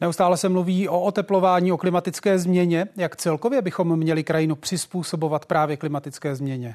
[0.00, 2.86] Neustále se mluví o oteplování, o klimatické změně.
[2.96, 6.74] Jak celkově bychom měli krajinu přizpůsobovat právě klimatické změně?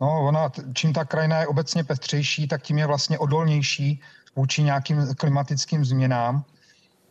[0.00, 4.00] No, ona, čím ta krajina je obecně pestřejší, tak tím je vlastně odolnější
[4.36, 6.44] vůči nějakým klimatickým změnám.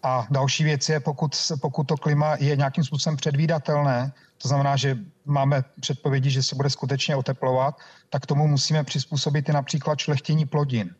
[0.03, 4.97] A další věc je, pokud, pokud to klima je nějakým způsobem předvídatelné, to znamená, že
[5.25, 7.77] máme předpovědi, že se bude skutečně oteplovat,
[8.09, 10.95] tak tomu musíme přizpůsobit i například šlechtění plodin.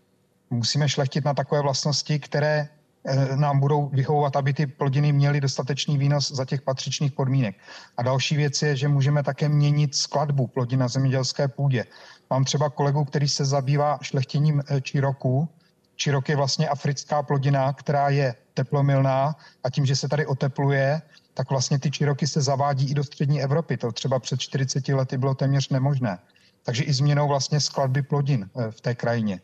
[0.50, 2.68] Musíme šlechtit na takové vlastnosti, které
[3.06, 7.56] eh, nám budou vyhovovat, aby ty plodiny měly dostatečný výnos za těch patřičných podmínek.
[7.98, 11.86] A další věc je, že můžeme také měnit skladbu plodin na zemědělské půdě.
[12.30, 15.50] Mám třeba kolegu, který se zabývá šlechtěním eh, čiroků,
[16.04, 21.02] Čirok je vlastně africká plodina, která je teplomilná a tím, že se tady otepluje,
[21.34, 23.78] tak vlastně ty čiroky se zavádí i do střední Evropy.
[23.78, 26.20] To třeba před 40 lety bylo téměř nemožné.
[26.64, 29.42] Takže i změnou vlastně skladby plodin eh, v té krajině.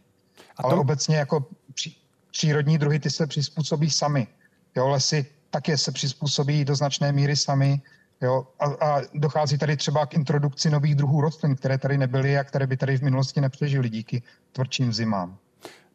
[0.57, 0.69] A to...
[0.69, 1.97] Ale obecně jako pří,
[2.31, 4.27] přírodní druhy ty se přizpůsobí sami.
[4.75, 7.81] Jo, lesy také se přizpůsobí do značné míry sami.
[8.21, 12.43] Jo, a, a dochází tady třeba k introdukci nových druhů rostlin, které tady nebyly a
[12.43, 15.37] které by tady v minulosti nepřežily díky tvrdším zimám.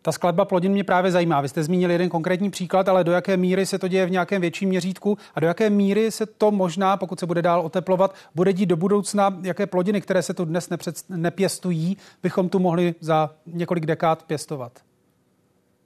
[0.05, 1.41] Ta skladba plodin mě právě zajímá.
[1.41, 4.41] Vy jste zmínil jeden konkrétní příklad, ale do jaké míry se to děje v nějakém
[4.41, 8.53] větším měřítku a do jaké míry se to možná, pokud se bude dál oteplovat, bude
[8.53, 13.31] dít do budoucna, jaké plodiny, které se tu dnes nepřed, nepěstují, bychom tu mohli za
[13.47, 14.73] několik dekád pěstovat?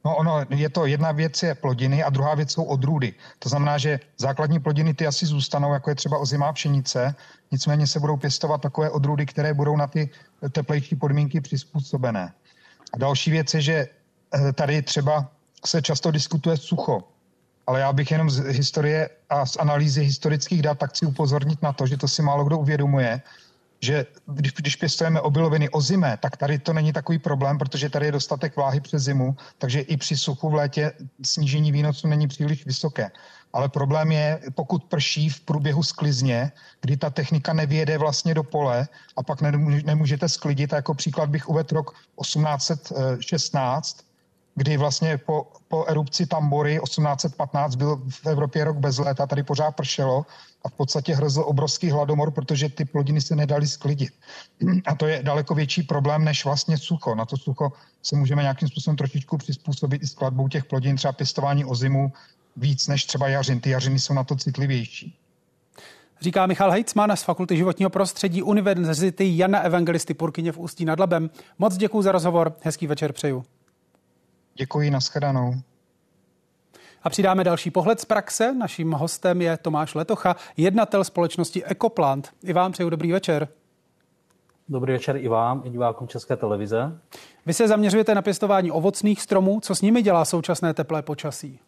[0.05, 3.15] No ono, je to jedna věc je plodiny a druhá věc jsou odrůdy.
[3.39, 7.15] To znamená, že základní plodiny ty asi zůstanou, jako je třeba ozimá pšenice,
[7.53, 10.11] nicméně se budou pěstovat takové odrůdy, které budou na ty
[10.53, 12.33] teplejší podmínky přizpůsobené.
[12.95, 13.87] A další věc je, že
[14.55, 15.31] tady třeba
[15.67, 17.03] se často diskutuje sucho,
[17.67, 21.73] ale já bych jenom z historie a z analýzy historických dat tak chci upozornit na
[21.73, 23.23] to, že to si málo kdo uvědomuje,
[23.81, 28.07] že když, když pěstujeme obiloviny o zime, tak tady to není takový problém, protože tady
[28.07, 30.93] je dostatek vláhy přes zimu, takže i při suchu v létě
[31.23, 33.11] snížení výnosu není příliš vysoké.
[33.53, 38.89] ale problém je, pokud prší v průběhu sklizně, kdy ta technika nevěde vlastně do pole
[39.17, 39.41] a pak
[39.85, 40.73] nemůžete sklidit.
[40.73, 44.05] Jako příklad bych uvedl rok 1816,
[44.59, 49.71] kdy vlastně po, po erupci Tambory 1815 byl v Evropě rok bez léta, tady pořád
[49.71, 50.27] pršelo
[50.65, 54.13] a v podstatě hrozil obrovský hladomor, protože ty plodiny se nedali sklidit.
[54.87, 57.15] A to je daleko větší problém než vlastně sucho.
[57.15, 57.73] Na to sucho
[58.03, 62.13] se můžeme nějakým způsobem trošičku přizpůsobit i skladbou těch plodin, třeba pěstování ozimu
[62.57, 63.61] víc než třeba jařin.
[63.61, 65.19] Ty jařiny jsou na to citlivější.
[66.21, 71.31] Říká Michal Hejcman z Fakulty životního prostředí Univerzity Jana Evangelisty Purkyně v Ústí nad Labem.
[71.59, 73.45] Moc děkuji za rozhovor, hezký večer přeju.
[74.59, 75.55] Děkuji, nashledanou.
[77.03, 78.55] A přidáme další pohled z praxe.
[78.55, 82.29] Naším hostem je Tomáš Letocha, jednatel společnosti Ecoplant.
[82.45, 83.49] I vám přeju dobrý večer.
[84.69, 86.99] Dobrý večer i vám, i divákům České televize.
[87.47, 89.61] Vy se zaměřujete na pěstování ovocných stromů.
[89.61, 91.61] Co s nimi dělá současné teplé počasí?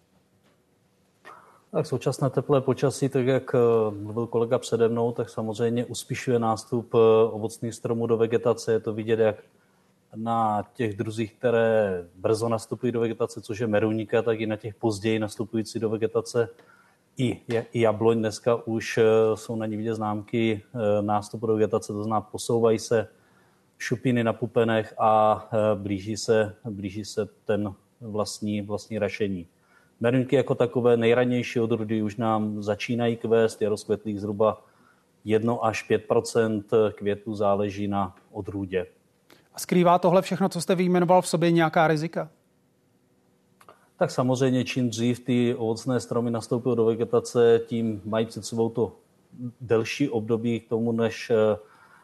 [1.73, 3.59] Tak současné teplé počasí, tak jak eh,
[4.03, 6.99] mluvil kolega přede mnou, tak samozřejmě uspíšuje nástup eh,
[7.31, 8.73] ovocných stromů do vegetace.
[8.73, 9.37] Je to vidět jak
[10.17, 14.75] na těch druzích, které brzo nastupují do vegetace, což je meruníka, tak i na těch
[14.75, 16.49] později nastupující do vegetace.
[17.17, 17.41] I,
[17.73, 19.05] i jabloň dneska už eh,
[19.35, 20.63] jsou na ní vidět známky
[21.01, 23.09] nástupu do vegetace, to znamená posouvají se
[23.79, 29.47] šupiny na pupenech a blíží se, blíží se ten vlastní, vlastní rašení.
[30.01, 34.65] Meruňky jako takové nejranější odrůdy už nám začínají kvést, je rozkvetlých zhruba
[35.25, 38.87] 1 až 5% květů záleží na odrůdě.
[39.55, 42.31] A skrývá tohle všechno, co jste vyjmenoval v sobě, nějaká rizika?
[43.97, 48.93] Tak samozřejmě, čím dřív ty ovocné stromy nastoupily do vegetace, tím mají před sebou to
[49.61, 51.57] delší období k tomu, než eh,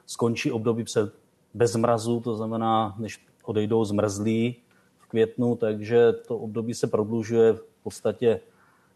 [0.06, 1.14] skončí období před
[1.55, 4.56] bez mrazu, to znamená, než odejdou zmrzlí
[4.98, 7.56] v květnu, takže to období se prodlužuje
[7.86, 8.40] podstatě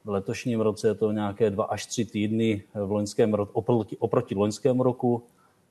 [0.05, 4.35] v letošním roce je to nějaké dva až tři týdny v loňském ro- oproti, oproti
[4.35, 5.23] loňskému roku.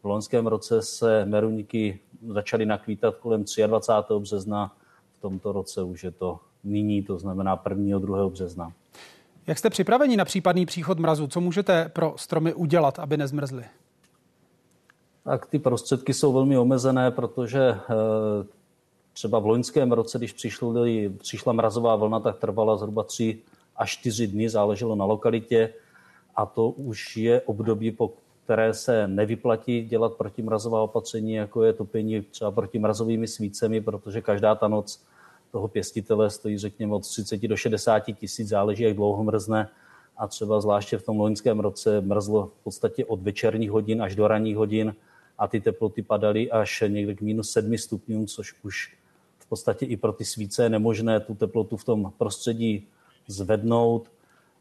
[0.03, 4.13] V loňském roce se meruníky začaly nakvítat kolem 23.
[4.19, 4.75] března,
[5.17, 7.99] v tomto roce už je to nyní, to znamená 1.
[7.99, 8.29] 2.
[8.29, 8.73] března.
[9.47, 11.27] Jak jste připraveni na případný příchod mrazu?
[11.27, 13.65] Co můžete pro stromy udělat, aby nezmrzly?
[15.23, 18.59] Tak ty prostředky jsou velmi omezené, protože eh,
[19.19, 20.73] Třeba v loňském roce, když přišlo,
[21.17, 23.41] přišla mrazová vlna, tak trvala zhruba 3
[23.75, 25.73] až 4 dny, záleželo na lokalitě.
[26.35, 28.13] A to už je období, po
[28.49, 34.67] které se nevyplatí dělat protimrazová opatření, jako je topení třeba protimrazovými svícemi, protože každá ta
[34.67, 35.01] noc
[35.51, 39.69] toho pěstitele stojí, řekněme, od 30 do 60 tisíc, záleží, jak dlouho mrzne.
[40.17, 44.27] A třeba zvláště v tom loňském roce mrzlo v podstatě od večerních hodin až do
[44.27, 44.95] ranních hodin
[45.37, 48.99] a ty teploty padaly až někde k minus 7 stupňům, což už
[49.49, 52.87] podstatě i pro ty svíce je nemožné tu teplotu v tom prostředí
[53.27, 54.11] zvednout.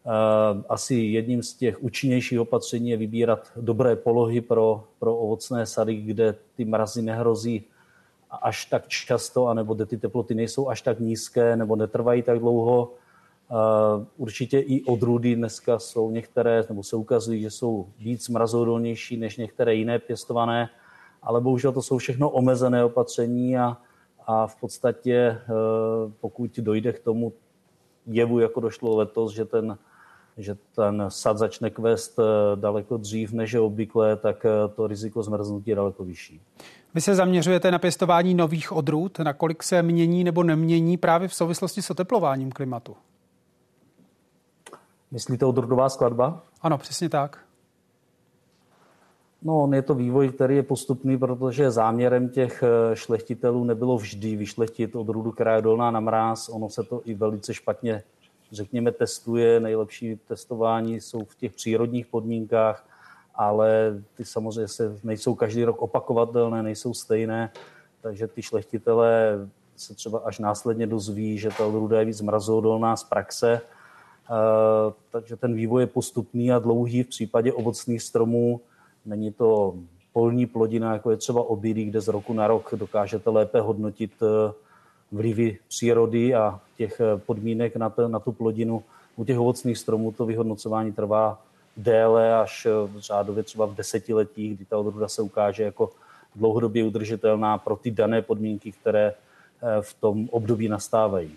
[0.08, 5.96] Eh, asi jedním z těch účinnějších opatření je vybírat dobré polohy pro, pro ovocné sady,
[5.96, 7.64] kde ty mrazy nehrozí
[8.42, 12.92] až tak často, anebo kde ty teploty nejsou až tak nízké, nebo netrvají tak dlouho.
[13.50, 13.54] Eh,
[14.16, 19.74] určitě i odrůdy dneska jsou některé, nebo se ukazují, že jsou víc mrazodolnější než některé
[19.74, 20.68] jiné pěstované,
[21.22, 23.76] ale bohužel to jsou všechno omezené opatření a
[24.28, 25.38] a v podstatě eh,
[26.20, 27.32] pokud dojde k tomu
[28.06, 29.78] jevu, jako došlo letos, že ten,
[30.38, 32.22] že ten sad začne kvést eh,
[32.54, 36.40] daleko dřív než je obvykle, tak eh, to riziko zmrznutí je daleko vyšší.
[36.94, 41.82] Vy se zaměřujete na pěstování nových odrůd, nakolik se mění nebo nemění právě v souvislosti
[41.82, 42.96] s oteplováním klimatu?
[45.10, 46.42] Myslíte odrůdová skladba?
[46.62, 47.38] Ano, přesně tak.
[49.42, 54.36] No, on je to vývoj, který je postupný, protože záměrem těch eh, šlechtitelů nebylo vždy
[54.36, 56.48] vyšlechtit odrůdu, která je dolná na mráz.
[56.48, 58.02] Ono se to i velice špatně,
[58.52, 59.60] řekněme, testuje.
[59.60, 62.86] Nejlepší testování jsou v těch přírodních podmínkách,
[63.34, 67.52] ale ty samozřejmě se nejsou každý rok opakovatelné, nejsou stejné,
[68.00, 69.38] takže ty šlechtitelé
[69.76, 73.60] se třeba až následně dozví, že ta odrůda je víc mrazoodolná z praxe,
[74.30, 78.60] Uh, takže ten vývoj je postupný a dlouhý v případě ovocných stromů
[79.08, 79.74] Není to
[80.12, 84.52] polní plodina, jako je třeba obilí, kde z roku na rok dokážete lépe hodnotit eh,
[85.12, 88.82] vlivy přírody a těch eh, podmínek na, to, na tu plodinu.
[89.16, 91.42] U těch ovocných stromů to vyhodnocování trvá
[91.76, 95.90] déle až eh, řádově třeba v desetiletích, kdy ta odrůda se ukáže jako
[96.34, 99.14] dlouhodobě udržitelná pro ty dané podmínky, které
[99.80, 101.32] v tom období nastávají.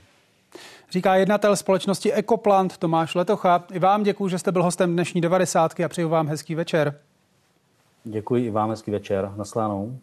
[0.92, 3.64] Říká jednatel společnosti Ekoplant Tomáš Letocha.
[3.74, 5.80] I vám děkuji, že jste byl hostem dnešní 90.
[5.80, 7.00] a přeju vám hezký večer.
[8.04, 9.32] Děkuji i vám, hezký večer.
[9.36, 9.98] Naslánou.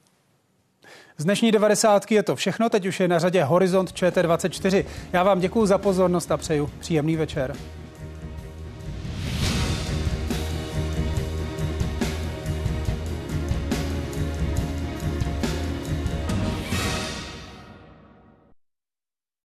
[1.18, 2.10] Z dnešní 90.
[2.10, 4.84] je to všechno, teď už je na řadě Horizont ČT24.
[5.12, 7.56] Já vám děkuji za pozornost a přeju příjemný večer.